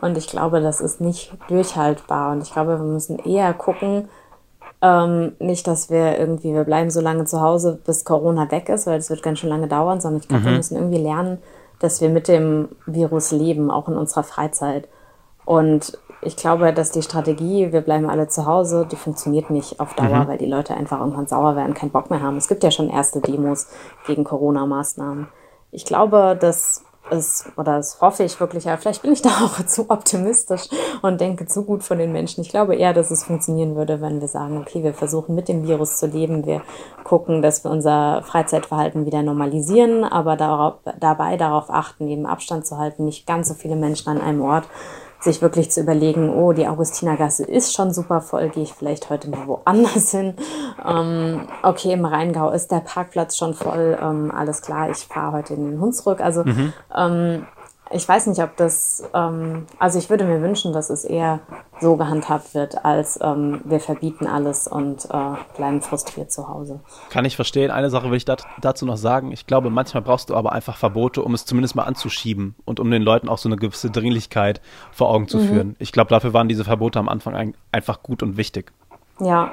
Und 0.00 0.16
ich 0.16 0.28
glaube, 0.28 0.60
das 0.60 0.80
ist 0.80 1.00
nicht 1.00 1.32
durchhaltbar. 1.48 2.32
Und 2.32 2.42
ich 2.42 2.52
glaube, 2.52 2.78
wir 2.78 2.86
müssen 2.86 3.18
eher 3.18 3.52
gucken, 3.52 4.08
ähm, 4.80 5.32
nicht, 5.38 5.66
dass 5.66 5.90
wir 5.90 6.18
irgendwie, 6.18 6.52
wir 6.54 6.64
bleiben 6.64 6.90
so 6.90 7.00
lange 7.00 7.24
zu 7.24 7.40
Hause, 7.40 7.78
bis 7.84 8.04
Corona 8.04 8.50
weg 8.50 8.68
ist, 8.68 8.86
weil 8.86 8.98
das 8.98 9.10
wird 9.10 9.22
ganz 9.22 9.38
schön 9.38 9.50
lange 9.50 9.68
dauern, 9.68 10.00
sondern 10.00 10.20
ich 10.20 10.28
glaube, 10.28 10.42
mhm. 10.42 10.48
wir 10.48 10.56
müssen 10.56 10.76
irgendwie 10.76 10.98
lernen, 10.98 11.38
dass 11.82 12.00
wir 12.00 12.08
mit 12.08 12.28
dem 12.28 12.68
Virus 12.86 13.32
leben, 13.32 13.70
auch 13.70 13.88
in 13.88 13.96
unserer 13.96 14.22
Freizeit. 14.22 14.88
Und 15.44 15.98
ich 16.20 16.36
glaube, 16.36 16.72
dass 16.72 16.92
die 16.92 17.02
Strategie, 17.02 17.72
wir 17.72 17.80
bleiben 17.80 18.08
alle 18.08 18.28
zu 18.28 18.46
Hause, 18.46 18.86
die 18.90 18.96
funktioniert 18.96 19.50
nicht 19.50 19.80
auf 19.80 19.94
Dauer, 19.94 20.24
mhm. 20.24 20.28
weil 20.28 20.38
die 20.38 20.46
Leute 20.46 20.74
einfach 20.74 21.00
irgendwann 21.00 21.26
sauer 21.26 21.56
werden, 21.56 21.74
keinen 21.74 21.90
Bock 21.90 22.10
mehr 22.10 22.22
haben. 22.22 22.36
Es 22.36 22.46
gibt 22.46 22.62
ja 22.62 22.70
schon 22.70 22.88
erste 22.88 23.20
Demos 23.20 23.66
gegen 24.06 24.22
Corona-Maßnahmen. 24.22 25.28
Ich 25.72 25.84
glaube, 25.84 26.36
dass 26.40 26.84
es, 27.10 27.44
oder 27.56 27.76
das 27.76 28.00
hoffe 28.00 28.22
ich 28.22 28.38
wirklich, 28.40 28.68
aber 28.68 28.78
vielleicht 28.78 29.02
bin 29.02 29.12
ich 29.12 29.22
da 29.22 29.28
auch 29.28 29.64
zu 29.66 29.90
optimistisch 29.90 30.62
und 31.02 31.20
denke 31.20 31.46
zu 31.46 31.64
gut 31.64 31.82
von 31.82 31.98
den 31.98 32.12
Menschen. 32.12 32.42
Ich 32.42 32.48
glaube 32.48 32.76
eher, 32.76 32.92
dass 32.92 33.10
es 33.10 33.24
funktionieren 33.24 33.76
würde, 33.76 34.00
wenn 34.00 34.20
wir 34.20 34.28
sagen, 34.28 34.58
okay, 34.58 34.82
wir 34.82 34.94
versuchen 34.94 35.34
mit 35.34 35.48
dem 35.48 35.66
Virus 35.66 35.98
zu 35.98 36.06
leben, 36.06 36.46
wir 36.46 36.62
gucken, 37.04 37.42
dass 37.42 37.64
wir 37.64 37.70
unser 37.70 38.22
Freizeitverhalten 38.22 39.06
wieder 39.06 39.22
normalisieren, 39.22 40.04
aber 40.04 40.36
darauf, 40.36 40.74
dabei 40.98 41.36
darauf 41.36 41.70
achten, 41.70 42.08
eben 42.08 42.26
Abstand 42.26 42.66
zu 42.66 42.78
halten, 42.78 43.04
nicht 43.04 43.26
ganz 43.26 43.48
so 43.48 43.54
viele 43.54 43.76
Menschen 43.76 44.08
an 44.08 44.20
einem 44.20 44.42
Ort 44.42 44.64
sich 45.22 45.40
wirklich 45.40 45.70
zu 45.70 45.80
überlegen, 45.80 46.30
oh, 46.30 46.52
die 46.52 46.66
Augustinergasse 46.66 47.44
ist 47.44 47.72
schon 47.72 47.92
super 47.92 48.20
voll, 48.20 48.48
gehe 48.48 48.64
ich 48.64 48.72
vielleicht 48.72 49.10
heute 49.10 49.30
mal 49.30 49.46
woanders 49.46 50.10
hin. 50.10 50.34
Ähm, 50.84 51.46
okay, 51.62 51.92
im 51.92 52.04
Rheingau 52.04 52.50
ist 52.50 52.70
der 52.72 52.80
Parkplatz 52.80 53.36
schon 53.36 53.54
voll, 53.54 53.96
ähm, 54.00 54.32
alles 54.34 54.62
klar, 54.62 54.90
ich 54.90 54.98
fahre 54.98 55.32
heute 55.32 55.54
in 55.54 55.70
den 55.70 55.80
Hunsrück. 55.80 56.20
Also 56.20 56.44
mhm. 56.44 56.72
ähm, 56.96 57.46
ich 57.92 58.08
weiß 58.08 58.26
nicht, 58.28 58.42
ob 58.42 58.56
das, 58.56 59.08
ähm, 59.14 59.66
also 59.78 59.98
ich 59.98 60.10
würde 60.10 60.24
mir 60.24 60.40
wünschen, 60.42 60.72
dass 60.72 60.90
es 60.90 61.04
eher 61.04 61.40
so 61.80 61.96
gehandhabt 61.96 62.54
wird, 62.54 62.84
als 62.84 63.18
ähm, 63.22 63.60
wir 63.64 63.80
verbieten 63.80 64.26
alles 64.26 64.66
und 64.66 65.04
äh, 65.06 65.34
bleiben 65.56 65.82
frustriert 65.82 66.32
zu 66.32 66.48
Hause. 66.48 66.80
Kann 67.10 67.24
ich 67.24 67.36
verstehen. 67.36 67.70
Eine 67.70 67.90
Sache 67.90 68.10
will 68.10 68.16
ich 68.16 68.24
dat, 68.24 68.44
dazu 68.60 68.86
noch 68.86 68.96
sagen. 68.96 69.32
Ich 69.32 69.46
glaube, 69.46 69.70
manchmal 69.70 70.02
brauchst 70.02 70.30
du 70.30 70.34
aber 70.34 70.52
einfach 70.52 70.76
Verbote, 70.76 71.22
um 71.22 71.34
es 71.34 71.44
zumindest 71.44 71.74
mal 71.74 71.84
anzuschieben 71.84 72.54
und 72.64 72.80
um 72.80 72.90
den 72.90 73.02
Leuten 73.02 73.28
auch 73.28 73.38
so 73.38 73.48
eine 73.48 73.56
gewisse 73.56 73.90
Dringlichkeit 73.90 74.60
vor 74.92 75.10
Augen 75.10 75.28
zu 75.28 75.38
mhm. 75.38 75.48
führen. 75.48 75.76
Ich 75.78 75.92
glaube, 75.92 76.10
dafür 76.10 76.32
waren 76.32 76.48
diese 76.48 76.64
Verbote 76.64 76.98
am 76.98 77.08
Anfang 77.08 77.34
ein, 77.34 77.54
einfach 77.72 78.02
gut 78.02 78.22
und 78.22 78.36
wichtig. 78.36 78.72
Ja. 79.20 79.52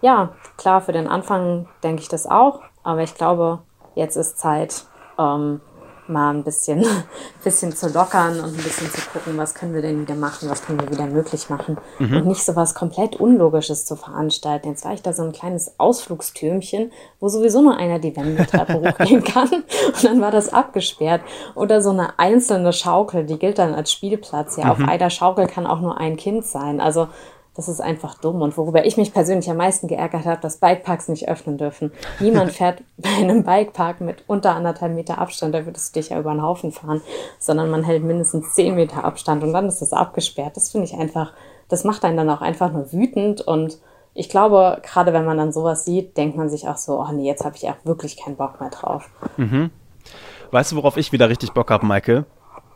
Ja, 0.00 0.34
klar, 0.58 0.82
für 0.82 0.92
den 0.92 1.08
Anfang 1.08 1.66
denke 1.82 2.02
ich 2.02 2.08
das 2.08 2.26
auch, 2.26 2.60
aber 2.82 3.02
ich 3.02 3.14
glaube, 3.14 3.60
jetzt 3.94 4.16
ist 4.16 4.36
Zeit, 4.36 4.84
ähm, 5.18 5.62
mal 6.08 6.30
ein 6.30 6.44
bisschen, 6.44 6.84
bisschen 7.44 7.74
zu 7.74 7.88
lockern 7.88 8.40
und 8.40 8.56
ein 8.56 8.62
bisschen 8.62 8.90
zu 8.90 9.00
gucken, 9.12 9.36
was 9.36 9.54
können 9.54 9.74
wir 9.74 9.82
denn 9.82 10.00
wieder 10.00 10.14
machen, 10.14 10.48
was 10.48 10.64
können 10.64 10.80
wir 10.80 10.90
wieder 10.90 11.06
möglich 11.06 11.48
machen 11.50 11.78
mhm. 11.98 12.18
und 12.18 12.26
nicht 12.26 12.44
so 12.44 12.56
was 12.56 12.74
komplett 12.74 13.16
Unlogisches 13.16 13.84
zu 13.84 13.96
veranstalten. 13.96 14.68
Jetzt 14.68 14.84
war 14.84 14.92
ich 14.92 15.02
da 15.02 15.12
so 15.12 15.22
ein 15.22 15.32
kleines 15.32 15.78
Ausflugstürmchen, 15.78 16.92
wo 17.20 17.28
sowieso 17.28 17.62
nur 17.62 17.76
einer 17.76 17.98
die 17.98 18.16
Wendeltreppe 18.16 18.74
hochgehen 18.98 19.24
kann 19.24 19.48
und 19.50 20.04
dann 20.04 20.20
war 20.20 20.30
das 20.30 20.52
abgesperrt. 20.52 21.22
Oder 21.54 21.80
so 21.80 21.90
eine 21.90 22.18
einzelne 22.18 22.72
Schaukel, 22.72 23.24
die 23.24 23.38
gilt 23.38 23.58
dann 23.58 23.74
als 23.74 23.92
Spielplatz. 23.92 24.56
Ja, 24.56 24.66
mhm. 24.66 24.70
auf 24.70 24.88
einer 24.88 25.10
Schaukel 25.10 25.46
kann 25.46 25.66
auch 25.66 25.80
nur 25.80 25.98
ein 25.98 26.16
Kind 26.16 26.44
sein. 26.44 26.80
Also 26.80 27.08
das 27.54 27.68
ist 27.68 27.80
einfach 27.80 28.18
dumm. 28.18 28.42
Und 28.42 28.56
worüber 28.56 28.84
ich 28.84 28.96
mich 28.96 29.12
persönlich 29.12 29.48
am 29.50 29.56
meisten 29.56 29.86
geärgert 29.86 30.26
habe, 30.26 30.40
dass 30.40 30.58
Bikeparks 30.58 31.08
nicht 31.08 31.28
öffnen 31.28 31.56
dürfen. 31.56 31.92
Niemand 32.20 32.52
fährt 32.52 32.82
bei 32.96 33.10
einem 33.10 33.44
Bikepark 33.44 34.00
mit 34.00 34.24
unter 34.26 34.54
anderthalb 34.54 34.94
Meter 34.94 35.18
Abstand, 35.18 35.54
da 35.54 35.64
würdest 35.64 35.94
du 35.94 36.00
dich 36.00 36.10
ja 36.10 36.18
über 36.18 36.32
den 36.32 36.42
Haufen 36.42 36.72
fahren, 36.72 37.00
sondern 37.38 37.70
man 37.70 37.84
hält 37.84 38.02
mindestens 38.02 38.54
zehn 38.54 38.74
Meter 38.74 39.04
Abstand 39.04 39.42
und 39.42 39.52
dann 39.52 39.66
ist 39.66 39.80
das 39.80 39.92
abgesperrt. 39.92 40.56
Das 40.56 40.70
finde 40.70 40.86
ich 40.86 40.94
einfach, 40.94 41.32
das 41.68 41.84
macht 41.84 42.04
einen 42.04 42.16
dann 42.16 42.30
auch 42.30 42.40
einfach 42.40 42.72
nur 42.72 42.92
wütend 42.92 43.40
und 43.40 43.78
ich 44.16 44.28
glaube, 44.28 44.80
gerade 44.82 45.12
wenn 45.12 45.24
man 45.24 45.36
dann 45.36 45.52
sowas 45.52 45.84
sieht, 45.84 46.16
denkt 46.16 46.36
man 46.36 46.48
sich 46.48 46.68
auch 46.68 46.76
so, 46.76 47.00
oh 47.00 47.12
nee, 47.12 47.26
jetzt 47.26 47.44
habe 47.44 47.56
ich 47.56 47.68
auch 47.68 47.76
wirklich 47.82 48.16
keinen 48.16 48.36
Bock 48.36 48.60
mehr 48.60 48.70
drauf. 48.70 49.10
Mhm. 49.36 49.70
Weißt 50.52 50.70
du, 50.70 50.76
worauf 50.76 50.96
ich 50.96 51.10
wieder 51.10 51.28
richtig 51.28 51.52
Bock 51.52 51.70
habe, 51.70 51.84
Maike? 51.84 52.24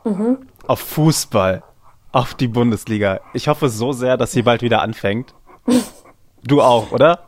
Mhm. 0.05 0.38
Auf 0.67 0.81
Fußball 0.81 1.62
auf 2.12 2.35
die 2.35 2.49
Bundesliga. 2.49 3.21
Ich 3.35 3.49
hoffe 3.49 3.68
so 3.68 3.92
sehr, 3.92 4.16
dass 4.16 4.33
sie 4.33 4.42
bald 4.42 4.62
wieder 4.62 4.83
anfängt. 4.83 5.35
Du 6.44 6.62
auch, 6.62 6.92
oder? 6.92 7.21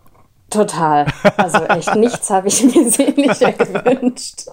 Total. 0.51 1.07
Also 1.37 1.65
echt 1.65 1.95
nichts 1.95 2.29
habe 2.29 2.49
ich 2.49 2.63
mir 2.65 2.91
sehnlicher 2.91 3.53
gewünscht. 3.53 4.47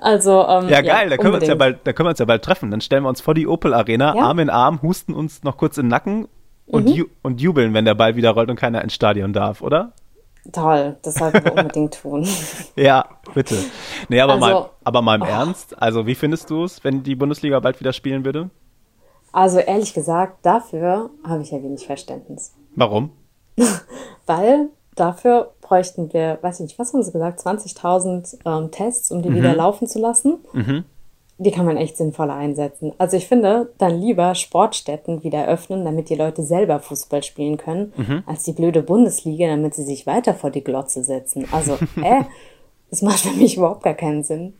also 0.00 0.46
ähm, 0.48 0.68
ja 0.68 0.80
geil, 0.80 1.04
ja, 1.04 1.10
da 1.10 1.16
können 1.16 1.32
wir 1.32 1.38
uns 1.38 1.46
ja 1.46 1.54
bald, 1.54 1.78
da 1.84 1.92
können 1.92 2.06
wir 2.06 2.10
uns 2.10 2.18
ja 2.18 2.24
bald 2.24 2.42
treffen. 2.42 2.70
Dann 2.70 2.80
stellen 2.80 3.04
wir 3.04 3.08
uns 3.08 3.20
vor 3.20 3.34
die 3.34 3.46
Opel 3.46 3.72
Arena, 3.72 4.16
ja. 4.16 4.22
Arm 4.22 4.40
in 4.40 4.50
Arm, 4.50 4.82
husten 4.82 5.14
uns 5.14 5.44
noch 5.44 5.56
kurz 5.56 5.78
im 5.78 5.86
Nacken 5.86 6.26
und, 6.66 6.88
mhm. 6.88 6.94
ju 6.94 7.04
und 7.22 7.40
jubeln, 7.40 7.72
wenn 7.72 7.84
der 7.84 7.94
Ball 7.94 8.16
wieder 8.16 8.30
rollt 8.30 8.50
und 8.50 8.56
keiner 8.56 8.82
ins 8.82 8.94
Stadion 8.94 9.32
darf, 9.32 9.62
oder? 9.62 9.92
Toll, 10.52 10.96
das 11.02 11.14
sollten 11.14 11.44
wir 11.44 11.52
unbedingt 11.52 12.00
tun. 12.00 12.26
Ja, 12.76 13.06
bitte. 13.34 13.56
Nee, 14.08 14.20
aber, 14.20 14.34
also, 14.34 14.46
mal, 14.46 14.70
aber 14.84 15.02
mal 15.02 15.14
im 15.16 15.22
oh. 15.22 15.26
Ernst, 15.26 15.80
also 15.80 16.06
wie 16.06 16.14
findest 16.14 16.50
du 16.50 16.64
es, 16.64 16.84
wenn 16.84 17.02
die 17.02 17.14
Bundesliga 17.14 17.58
bald 17.60 17.80
wieder 17.80 17.92
spielen 17.92 18.24
würde? 18.24 18.50
Also 19.32 19.58
ehrlich 19.58 19.94
gesagt, 19.94 20.44
dafür 20.44 21.10
habe 21.26 21.42
ich 21.42 21.50
ja 21.50 21.62
wenig 21.62 21.86
Verständnis. 21.86 22.54
Warum? 22.76 23.10
Weil 24.26 24.68
dafür 24.96 25.54
bräuchten 25.60 26.12
wir, 26.12 26.38
weiß 26.42 26.60
ich 26.60 26.66
nicht, 26.66 26.78
was 26.78 26.92
haben 26.92 27.02
sie 27.02 27.12
gesagt, 27.12 27.40
20.000 27.40 28.38
ähm, 28.44 28.70
Tests, 28.70 29.10
um 29.10 29.22
die 29.22 29.30
mhm. 29.30 29.36
wieder 29.36 29.54
laufen 29.54 29.86
zu 29.86 29.98
lassen. 29.98 30.38
Mhm 30.52 30.84
die 31.38 31.50
kann 31.50 31.66
man 31.66 31.76
echt 31.76 31.96
sinnvoller 31.96 32.34
einsetzen. 32.34 32.92
Also 32.98 33.16
ich 33.16 33.26
finde, 33.26 33.72
dann 33.78 34.00
lieber 34.00 34.34
Sportstätten 34.34 35.24
wieder 35.24 35.46
öffnen, 35.46 35.84
damit 35.84 36.08
die 36.08 36.14
Leute 36.14 36.42
selber 36.42 36.78
Fußball 36.78 37.22
spielen 37.22 37.56
können, 37.56 37.92
mhm. 37.96 38.22
als 38.26 38.44
die 38.44 38.52
blöde 38.52 38.82
Bundesliga, 38.82 39.48
damit 39.48 39.74
sie 39.74 39.82
sich 39.82 40.06
weiter 40.06 40.34
vor 40.34 40.50
die 40.50 40.62
Glotze 40.62 41.02
setzen. 41.02 41.46
Also, 41.50 41.72
äh, 42.02 42.22
das 42.90 43.02
macht 43.02 43.20
für 43.20 43.36
mich 43.36 43.56
überhaupt 43.56 43.82
gar 43.82 43.94
keinen 43.94 44.22
Sinn. 44.22 44.54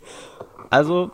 Also, 0.70 1.10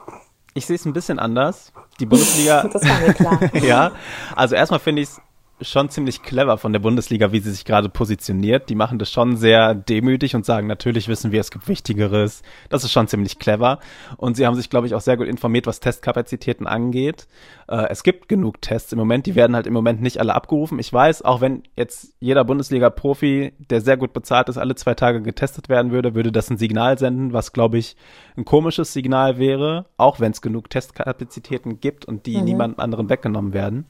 ich 0.55 0.65
sehe 0.65 0.77
es 0.77 0.87
ein 0.87 0.95
bisschen 0.95 1.19
anders. 1.19 1.73
Die 2.01 2.07
Bundesliga. 2.07 2.67
das 2.73 2.89
war 2.89 3.01
mir 3.01 3.13
klar. 3.13 3.39
ja, 3.63 3.93
also 4.35 4.55
erstmal 4.55 4.81
finde 4.81 5.03
ich 5.03 5.09
es 5.11 5.21
schon 5.63 5.89
ziemlich 5.91 6.23
clever 6.23 6.59
von 6.59 6.73
der 6.73 6.81
Bundesliga, 6.81 7.33
wie 7.33 7.41
sie 7.41 7.51
sich 7.51 7.65
gerade 7.65 7.89
positioniert. 7.89 8.69
Die 8.69 8.75
machen 8.75 8.99
das 8.99 9.11
schon 9.11 9.37
sehr 9.37 9.75
demütig 9.75 10.35
und 10.35 10.45
sagen, 10.45 10.67
natürlich 10.67 11.09
wissen 11.09 11.33
wir, 11.33 11.41
es 11.41 11.51
gibt 11.51 11.69
Wichtigeres. 11.69 12.43
Das 12.69 12.85
ist 12.85 12.93
schon 12.93 13.09
ziemlich 13.09 13.39
clever. 13.39 13.79
Und 14.17 14.37
sie 14.37 14.47
haben 14.47 14.55
sich, 14.55 14.71
glaube 14.71 14.87
ich, 14.87 14.95
auch 14.95 15.01
sehr 15.01 15.17
gut 15.17 15.27
informiert, 15.27 15.67
was 15.67 15.81
Testkapazitäten 15.81 16.67
angeht. 16.67 17.27
Äh, 17.69 17.89
es 17.91 18.03
gibt 18.03 18.29
genug 18.29 18.61
Tests 18.61 18.93
im 18.93 18.99
Moment. 18.99 19.27
Die 19.27 19.35
werden 19.35 19.55
halt 19.55 19.67
im 19.67 19.73
Moment 19.73 20.01
nicht 20.03 20.19
alle 20.19 20.35
abgerufen. 20.35 20.79
Ich 20.79 20.93
weiß, 20.93 21.23
auch 21.23 21.41
wenn 21.41 21.63
jetzt 21.77 22.15
jeder 22.21 22.45
Bundesliga-Profi, 22.45 23.53
der 23.59 23.81
sehr 23.81 23.97
gut 23.97 24.13
bezahlt 24.13 24.49
ist, 24.49 24.59
alle 24.59 24.75
zwei 24.75 24.95
Tage 24.95 25.23
getestet 25.23 25.69
werden 25.69 25.93
würde, 25.93 26.15
würde 26.15 26.33
das 26.33 26.51
ein 26.51 26.59
Signal 26.59 26.99
senden, 26.99 27.33
was, 27.33 27.53
glaube 27.53 27.79
ich, 27.79 27.97
ein 28.37 28.45
komisches 28.45 28.93
Signal 28.93 29.39
wäre, 29.39 29.87
auch 29.97 30.21
wenn 30.21 30.33
es 30.33 30.41
genug 30.41 30.71
Testkapazitäten 30.71 31.81
gibt 31.81 32.05
und 32.05 32.27
die 32.27 32.39
mhm. 32.39 32.45
niemand 32.45 32.79
anderen 32.79 33.09
weggenommen 33.09 33.53
werden. 33.53 33.87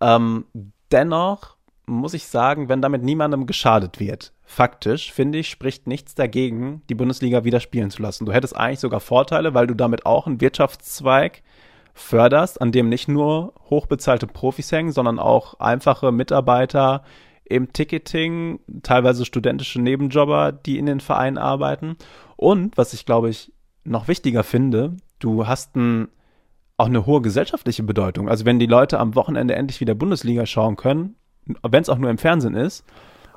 Ähm, 0.00 0.44
dennoch 0.94 1.56
muss 1.86 2.14
ich 2.14 2.26
sagen, 2.28 2.68
wenn 2.70 2.80
damit 2.80 3.02
niemandem 3.02 3.46
geschadet 3.46 4.00
wird, 4.00 4.32
faktisch, 4.44 5.12
finde 5.12 5.38
ich, 5.38 5.50
spricht 5.50 5.86
nichts 5.86 6.14
dagegen, 6.14 6.82
die 6.88 6.94
Bundesliga 6.94 7.44
wieder 7.44 7.60
spielen 7.60 7.90
zu 7.90 8.00
lassen. 8.00 8.24
Du 8.24 8.32
hättest 8.32 8.56
eigentlich 8.56 8.80
sogar 8.80 9.00
Vorteile, 9.00 9.52
weil 9.52 9.66
du 9.66 9.74
damit 9.74 10.06
auch 10.06 10.26
einen 10.26 10.40
Wirtschaftszweig 10.40 11.42
förderst, 11.92 12.62
an 12.62 12.72
dem 12.72 12.88
nicht 12.88 13.08
nur 13.08 13.52
hochbezahlte 13.68 14.26
Profis 14.26 14.72
hängen, 14.72 14.92
sondern 14.92 15.18
auch 15.18 15.60
einfache 15.60 16.10
Mitarbeiter 16.10 17.04
im 17.44 17.72
Ticketing, 17.72 18.60
teilweise 18.82 19.24
studentische 19.24 19.80
Nebenjobber, 19.80 20.52
die 20.52 20.78
in 20.78 20.86
den 20.86 21.00
Vereinen 21.00 21.38
arbeiten. 21.38 21.96
Und, 22.36 22.78
was 22.78 22.94
ich 22.94 23.04
glaube 23.04 23.28
ich 23.28 23.52
noch 23.84 24.08
wichtiger 24.08 24.44
finde, 24.44 24.96
du 25.18 25.46
hast 25.46 25.76
ein 25.76 26.08
auch 26.76 26.86
eine 26.86 27.06
hohe 27.06 27.22
gesellschaftliche 27.22 27.82
Bedeutung. 27.82 28.28
Also 28.28 28.44
wenn 28.44 28.58
die 28.58 28.66
Leute 28.66 28.98
am 28.98 29.14
Wochenende 29.14 29.54
endlich 29.54 29.80
wieder 29.80 29.94
Bundesliga 29.94 30.46
schauen 30.46 30.76
können, 30.76 31.16
wenn 31.62 31.82
es 31.82 31.88
auch 31.88 31.98
nur 31.98 32.10
im 32.10 32.18
Fernsehen 32.18 32.54
ist, 32.54 32.84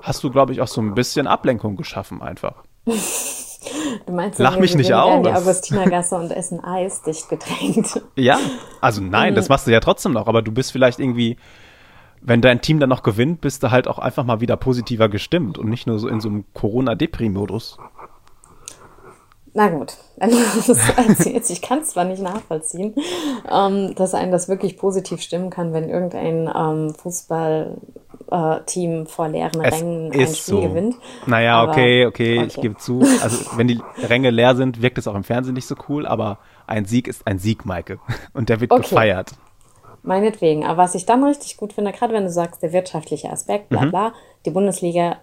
hast 0.02 0.24
du, 0.24 0.32
glaube 0.32 0.54
ich, 0.54 0.62
auch 0.62 0.68
so 0.68 0.82
ein 0.82 0.96
bisschen 0.96 1.28
Ablenkung 1.28 1.76
geschaffen 1.76 2.22
einfach. 2.22 2.64
Du 2.86 4.14
meinst, 4.14 4.40
Lach 4.40 4.58
mich 4.58 4.76
nicht 4.76 4.94
aus. 4.94 5.24
die 5.24 5.30
Augustinergasse 5.30 6.16
und 6.16 6.32
essen 6.32 6.64
Eis 6.64 7.02
dicht 7.02 7.28
gedrängt. 7.30 8.02
Ja, 8.16 8.40
also 8.82 9.02
nein, 9.02 9.36
das 9.36 9.50
machst 9.50 9.68
du 9.68 9.72
ja 9.72 9.80
trotzdem 9.82 10.14
noch, 10.14 10.28
aber 10.28 10.42
du 10.42 10.52
bist 10.52 10.72
vielleicht 10.72 11.00
irgendwie, 11.00 11.38
wenn 12.22 12.42
dein 12.42 12.62
Team 12.62 12.80
dann 12.80 12.90
noch 12.90 13.04
gewinnt, 13.04 13.42
bist 13.42 13.64
du 13.64 13.72
halt 13.72 13.88
auch 13.88 14.00
einfach 14.00 14.24
mal 14.24 14.40
wieder 14.40 14.56
positiver 14.56 15.10
gestimmt 15.10 15.58
und 15.58 15.70
nicht 15.70 15.86
nur 15.86 16.00
so 16.00 16.08
in 16.08 16.22
so 16.22 16.30
einem 16.30 16.46
Corona-Depri-Modus. 16.54 17.78
Na 19.58 19.68
gut, 19.70 19.98
das 20.18 20.90
erzählst, 20.90 21.50
ich 21.50 21.64
kann 21.64 21.80
es 21.80 21.90
zwar 21.90 22.04
nicht 22.04 22.22
nachvollziehen, 22.22 22.94
ähm, 23.52 23.96
dass 23.96 24.14
einen 24.14 24.32
das 24.32 24.48
wirklich 24.48 24.78
positiv 24.78 25.20
stimmen 25.20 25.50
kann, 25.50 25.74
wenn 25.74 25.90
irgendein 25.90 26.48
ähm, 26.56 26.94
Fußballteam 26.94 29.02
äh, 29.02 29.06
vor 29.08 29.30
leeren 29.30 29.66
es 29.66 29.74
Rängen 29.74 30.12
ein 30.12 30.28
Spiel 30.28 30.36
so. 30.36 30.62
gewinnt. 30.62 30.96
Naja, 31.26 31.56
aber, 31.56 31.72
okay, 31.72 32.06
okay, 32.06 32.38
okay, 32.38 32.46
ich 32.46 32.62
gebe 32.62 32.78
zu. 32.78 33.02
Also 33.24 33.58
wenn 33.58 33.68
die 33.68 33.82
Ränge 33.98 34.30
leer 34.30 34.56
sind, 34.56 34.84
wirkt 34.84 35.00
es 35.00 35.08
auch 35.08 35.16
im 35.16 35.24
Fernsehen 35.24 35.56
nicht 35.56 35.66
so 35.66 35.74
cool, 35.90 36.06
aber 36.06 36.38
ein 36.68 36.86
Sieg 36.86 37.08
ist 37.08 37.26
ein 37.26 37.40
Sieg, 37.40 37.66
Maike. 37.66 37.98
Und 38.34 38.50
der 38.50 38.62
wird 38.62 38.70
okay. 38.70 38.84
gefeiert. 38.84 39.32
Meinetwegen. 40.04 40.66
Aber 40.66 40.84
was 40.84 40.94
ich 40.94 41.08
dann 41.08 41.24
richtig 41.24 41.58
gut 41.58 41.74
finde, 41.74 41.94
gerade 41.94 42.14
wenn 42.14 42.26
du 42.26 42.30
sagst, 42.30 42.62
der 42.62 42.74
wirtschaftliche 42.74 43.32
Aspekt, 43.32 43.70
bla 43.70 43.86
mhm. 43.86 43.90
bla, 43.90 44.10
mhm. 44.10 44.14
die 44.46 44.52
Bundesliga 44.52 45.18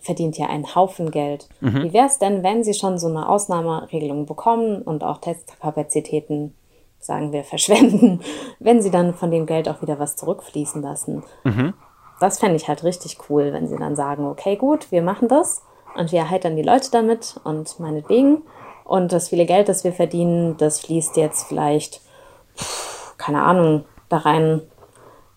verdient 0.00 0.38
ja 0.38 0.46
einen 0.46 0.74
Haufen 0.74 1.10
Geld. 1.10 1.48
Mhm. 1.60 1.84
Wie 1.84 1.92
wäre 1.92 2.06
es 2.06 2.18
denn, 2.18 2.42
wenn 2.42 2.64
sie 2.64 2.74
schon 2.74 2.98
so 2.98 3.08
eine 3.08 3.28
Ausnahmeregelung 3.28 4.26
bekommen 4.26 4.82
und 4.82 5.04
auch 5.04 5.18
Testkapazitäten, 5.18 6.54
sagen 6.98 7.32
wir, 7.32 7.44
verschwenden, 7.44 8.20
wenn 8.58 8.82
sie 8.82 8.90
dann 8.90 9.14
von 9.14 9.30
dem 9.30 9.46
Geld 9.46 9.68
auch 9.68 9.82
wieder 9.82 9.98
was 9.98 10.16
zurückfließen 10.16 10.82
lassen? 10.82 11.22
Mhm. 11.44 11.74
Das 12.18 12.38
fände 12.38 12.56
ich 12.56 12.68
halt 12.68 12.84
richtig 12.84 13.18
cool, 13.28 13.52
wenn 13.52 13.66
sie 13.66 13.76
dann 13.76 13.96
sagen, 13.96 14.26
okay, 14.26 14.56
gut, 14.56 14.90
wir 14.90 15.02
machen 15.02 15.28
das 15.28 15.62
und 15.96 16.12
wir 16.12 16.20
erheitern 16.20 16.56
die 16.56 16.62
Leute 16.62 16.90
damit 16.90 17.40
und 17.44 17.78
meinetwegen. 17.80 18.42
Und 18.84 19.12
das 19.12 19.28
viele 19.28 19.46
Geld, 19.46 19.68
das 19.68 19.84
wir 19.84 19.92
verdienen, 19.92 20.56
das 20.56 20.80
fließt 20.80 21.16
jetzt 21.16 21.44
vielleicht, 21.44 22.00
keine 23.16 23.42
Ahnung, 23.42 23.84
da 24.08 24.18
rein, 24.18 24.62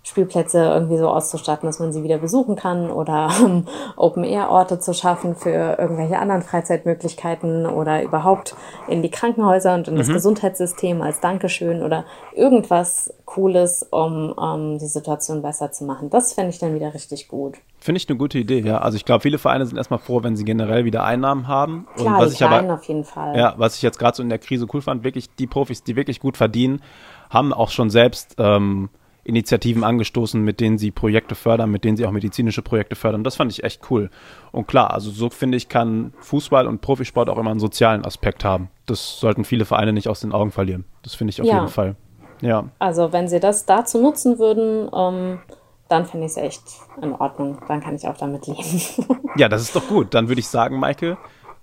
Spielplätze 0.04 0.60
irgendwie 0.60 0.98
so 0.98 1.08
auszustatten, 1.08 1.66
dass 1.66 1.80
man 1.80 1.94
sie 1.94 2.04
wieder 2.04 2.18
besuchen 2.18 2.58
kann 2.58 2.92
oder 2.92 3.30
ähm, 3.44 3.66
Open-Air-Orte 3.96 4.80
zu 4.80 4.94
schaffen 4.94 5.36
für 5.36 5.78
irgendwelche 5.80 6.20
anderen 6.20 6.42
Freizeitmöglichkeiten 6.42 7.66
oder 7.66 8.04
überhaupt 8.04 8.56
in 8.88 9.02
die 9.02 9.10
Krankenhäuser 9.10 9.74
und 9.76 9.88
in 9.88 9.96
das 9.96 10.10
mhm. 10.10 10.14
Gesundheitssystem 10.14 11.02
als 11.02 11.22
Dankeschön 11.22 11.82
oder 11.82 12.04
irgendwas 12.36 13.14
Cooles, 13.26 13.88
um 13.90 14.34
um 14.34 14.78
die 14.78 14.88
Situation 14.88 15.42
besser 15.42 15.72
zu 15.72 15.86
machen. 15.86 16.10
Das 16.10 16.34
fände 16.34 16.50
ich 16.50 16.60
dann 16.60 16.76
wieder 16.76 16.94
richtig 16.94 17.30
gut. 17.30 17.56
Finde 17.80 17.98
ich 17.98 18.10
eine 18.10 18.18
gute 18.18 18.38
Idee, 18.40 18.60
ja. 18.60 18.80
Also 18.80 18.98
ich 18.98 19.06
glaube, 19.06 19.22
viele 19.22 19.38
Vereine 19.38 19.66
sind 19.66 19.78
erstmal 19.78 20.00
froh, 20.00 20.22
wenn 20.22 20.36
sie 20.36 20.44
generell 20.44 20.86
wieder 20.86 21.04
Einnahmen 21.04 21.48
haben. 21.48 21.88
Klar, 21.96 22.16
und 22.16 22.26
was 22.26 22.34
ich 22.34 22.44
aber, 22.44 22.74
auf 22.74 22.84
jeden 22.84 23.06
Fall. 23.06 23.38
Ja, 23.38 23.54
was 23.58 23.76
ich 23.78 23.82
jetzt 23.82 24.00
gerade 24.00 24.18
so 24.18 24.24
in 24.24 24.30
der 24.30 24.40
Krise 24.40 24.68
cool 24.74 24.82
fand, 24.82 25.04
wirklich 25.04 25.34
die 25.36 25.48
Profis, 25.48 25.84
die 25.84 25.96
wirklich 25.96 26.20
gut 26.20 26.36
verdienen, 26.36 26.82
haben 27.30 27.54
auch 27.54 27.70
schon 27.70 27.90
selbst 27.90 28.36
ähm, 28.38 28.90
Initiativen 29.24 29.84
angestoßen, 29.84 30.42
mit 30.42 30.60
denen 30.60 30.78
sie 30.78 30.92
Projekte 30.92 31.36
fördern, 31.36 31.72
mit 31.72 31.84
denen 31.84 31.96
sie 31.96 32.06
auch 32.06 32.12
medizinische 32.12 32.62
Projekte 32.62 32.96
fördern. 32.96 33.24
Das 33.24 33.38
fand 33.38 33.52
ich 33.52 33.64
echt 33.64 33.90
cool. 33.90 34.10
Und 34.52 34.68
klar, 34.68 34.94
also 34.94 35.12
so 35.12 35.30
finde 35.30 35.58
ich, 35.58 35.70
kann 35.70 36.14
Fußball 36.20 36.68
und 36.68 36.82
Profisport 36.82 37.30
auch 37.30 37.38
immer 37.38 37.52
einen 37.52 37.60
sozialen 37.60 38.06
Aspekt 38.06 38.44
haben. 38.44 38.70
Das 38.86 39.20
sollten 39.20 39.46
viele 39.46 39.66
Vereine 39.66 39.94
nicht 39.94 40.10
aus 40.10 40.20
den 40.20 40.34
Augen 40.34 40.52
verlieren. 40.52 40.84
Das 41.04 41.16
finde 41.16 41.32
ich 41.32 41.42
auf 41.42 41.48
ja. 41.48 41.56
jeden 41.56 41.70
Fall. 41.70 41.96
Ja. 42.42 42.66
Also 42.80 43.14
wenn 43.14 43.30
sie 43.30 43.40
das 43.40 43.66
dazu 43.66 44.02
nutzen 44.02 44.40
würden, 44.40 44.90
ähm, 44.94 45.40
dann 45.88 46.06
finde 46.06 46.26
ich 46.26 46.34
es 46.34 46.38
echt 46.38 46.64
in 47.02 47.14
Ordnung. 47.14 47.60
Dann 47.68 47.80
kann 47.80 47.96
ich 47.96 48.08
auch 48.08 48.18
damit 48.18 48.48
leben. 48.48 49.20
ja, 49.38 49.48
das 49.48 49.62
ist 49.62 49.76
doch 49.76 49.88
gut. 49.88 50.14
Dann 50.14 50.28
würde 50.28 50.40
ich 50.40 50.48
sagen, 50.48 50.80
Maike, 50.80 51.18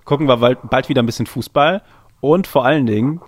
gucken 0.07 0.29
wir 0.29 0.38
bald, 0.38 0.59
bald 0.70 0.88
wieder 0.88 1.03
ein 1.03 1.07
bisschen 1.07 1.27
Fußball. 1.27 1.83
Und 2.20 2.46
vor 2.46 2.64
allen 2.64 2.87
Dingen 2.87 3.20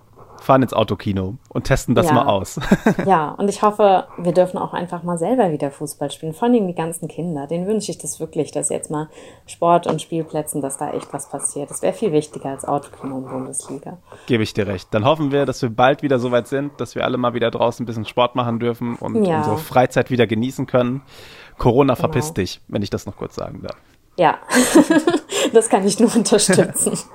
fahren 0.42 0.62
ins 0.62 0.72
Autokino 0.72 1.36
und 1.48 1.64
testen 1.64 1.94
das 1.94 2.06
ja. 2.06 2.14
mal 2.14 2.26
aus. 2.26 2.58
ja, 3.06 3.30
und 3.30 3.48
ich 3.48 3.62
hoffe, 3.62 4.06
wir 4.18 4.32
dürfen 4.32 4.58
auch 4.58 4.72
einfach 4.72 5.02
mal 5.02 5.18
selber 5.18 5.50
wieder 5.50 5.70
Fußball 5.70 6.10
spielen. 6.10 6.32
Vor 6.32 6.48
allem 6.48 6.66
die 6.66 6.74
ganzen 6.74 7.08
Kinder. 7.08 7.46
Denen 7.46 7.66
wünsche 7.66 7.90
ich 7.90 7.98
das 7.98 8.20
wirklich, 8.20 8.52
dass 8.52 8.68
jetzt 8.68 8.90
mal 8.90 9.08
Sport 9.46 9.86
und 9.86 10.02
Spielplätzen, 10.02 10.60
dass 10.60 10.78
da 10.78 10.92
echt 10.92 11.12
was 11.12 11.28
passiert. 11.28 11.70
Das 11.70 11.82
wäre 11.82 11.92
viel 11.92 12.12
wichtiger 12.12 12.50
als 12.50 12.64
Autokino 12.64 13.16
und 13.16 13.28
Bundesliga. 13.28 13.98
Gebe 14.26 14.42
ich 14.42 14.54
dir 14.54 14.66
recht. 14.66 14.88
Dann 14.92 15.04
hoffen 15.04 15.32
wir, 15.32 15.46
dass 15.46 15.62
wir 15.62 15.70
bald 15.70 16.02
wieder 16.02 16.18
so 16.18 16.30
weit 16.30 16.48
sind, 16.48 16.80
dass 16.80 16.94
wir 16.94 17.04
alle 17.04 17.16
mal 17.16 17.34
wieder 17.34 17.50
draußen 17.50 17.84
ein 17.84 17.86
bisschen 17.86 18.04
Sport 18.04 18.34
machen 18.34 18.58
dürfen 18.58 18.96
und 18.96 19.24
ja. 19.24 19.38
unsere 19.38 19.58
Freizeit 19.58 20.10
wieder 20.10 20.26
genießen 20.26 20.66
können. 20.66 21.02
Corona, 21.58 21.94
genau. 21.94 22.00
verpiss 22.00 22.32
dich, 22.32 22.60
wenn 22.68 22.82
ich 22.82 22.90
das 22.90 23.06
noch 23.06 23.16
kurz 23.16 23.34
sagen 23.34 23.62
darf. 23.62 23.76
Ja, 24.18 24.38
das 25.52 25.68
kann 25.68 25.86
ich 25.86 25.98
nur 25.98 26.14
unterstützen. 26.14 26.98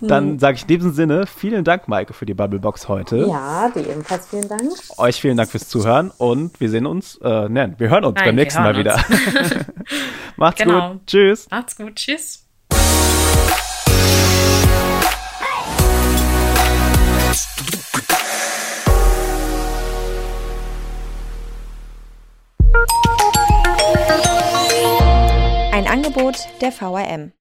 Dann 0.00 0.38
sage 0.38 0.56
ich 0.56 0.62
in 0.62 0.68
diesem 0.68 0.92
Sinne 0.92 1.26
vielen 1.26 1.64
Dank, 1.64 1.88
Maike, 1.88 2.14
für 2.14 2.24
die 2.24 2.34
Bubblebox 2.34 2.88
heute. 2.88 3.26
Ja, 3.26 3.68
dir 3.68 3.86
ebenfalls 3.86 4.28
vielen 4.28 4.48
Dank. 4.48 4.62
Euch 4.96 5.20
vielen 5.20 5.36
Dank 5.36 5.50
fürs 5.50 5.68
Zuhören 5.68 6.10
und 6.16 6.58
wir 6.60 6.70
sehen 6.70 6.86
uns, 6.86 7.16
äh, 7.22 7.48
nein, 7.48 7.74
wir 7.78 7.90
hören 7.90 8.04
uns 8.04 8.16
Nein, 8.16 8.26
beim 8.26 8.34
nächsten 8.36 8.62
Mal 8.62 8.76
wieder. 8.76 8.98
Macht's 10.36 10.62
genau. 10.62 10.92
gut. 10.92 11.06
Tschüss. 11.06 11.48
Macht's 11.50 11.76
gut. 11.76 11.96
Tschüss. 11.96 12.46
Ein 25.72 25.86
Angebot 25.86 26.36
der 26.60 26.72
VRM. 26.72 27.32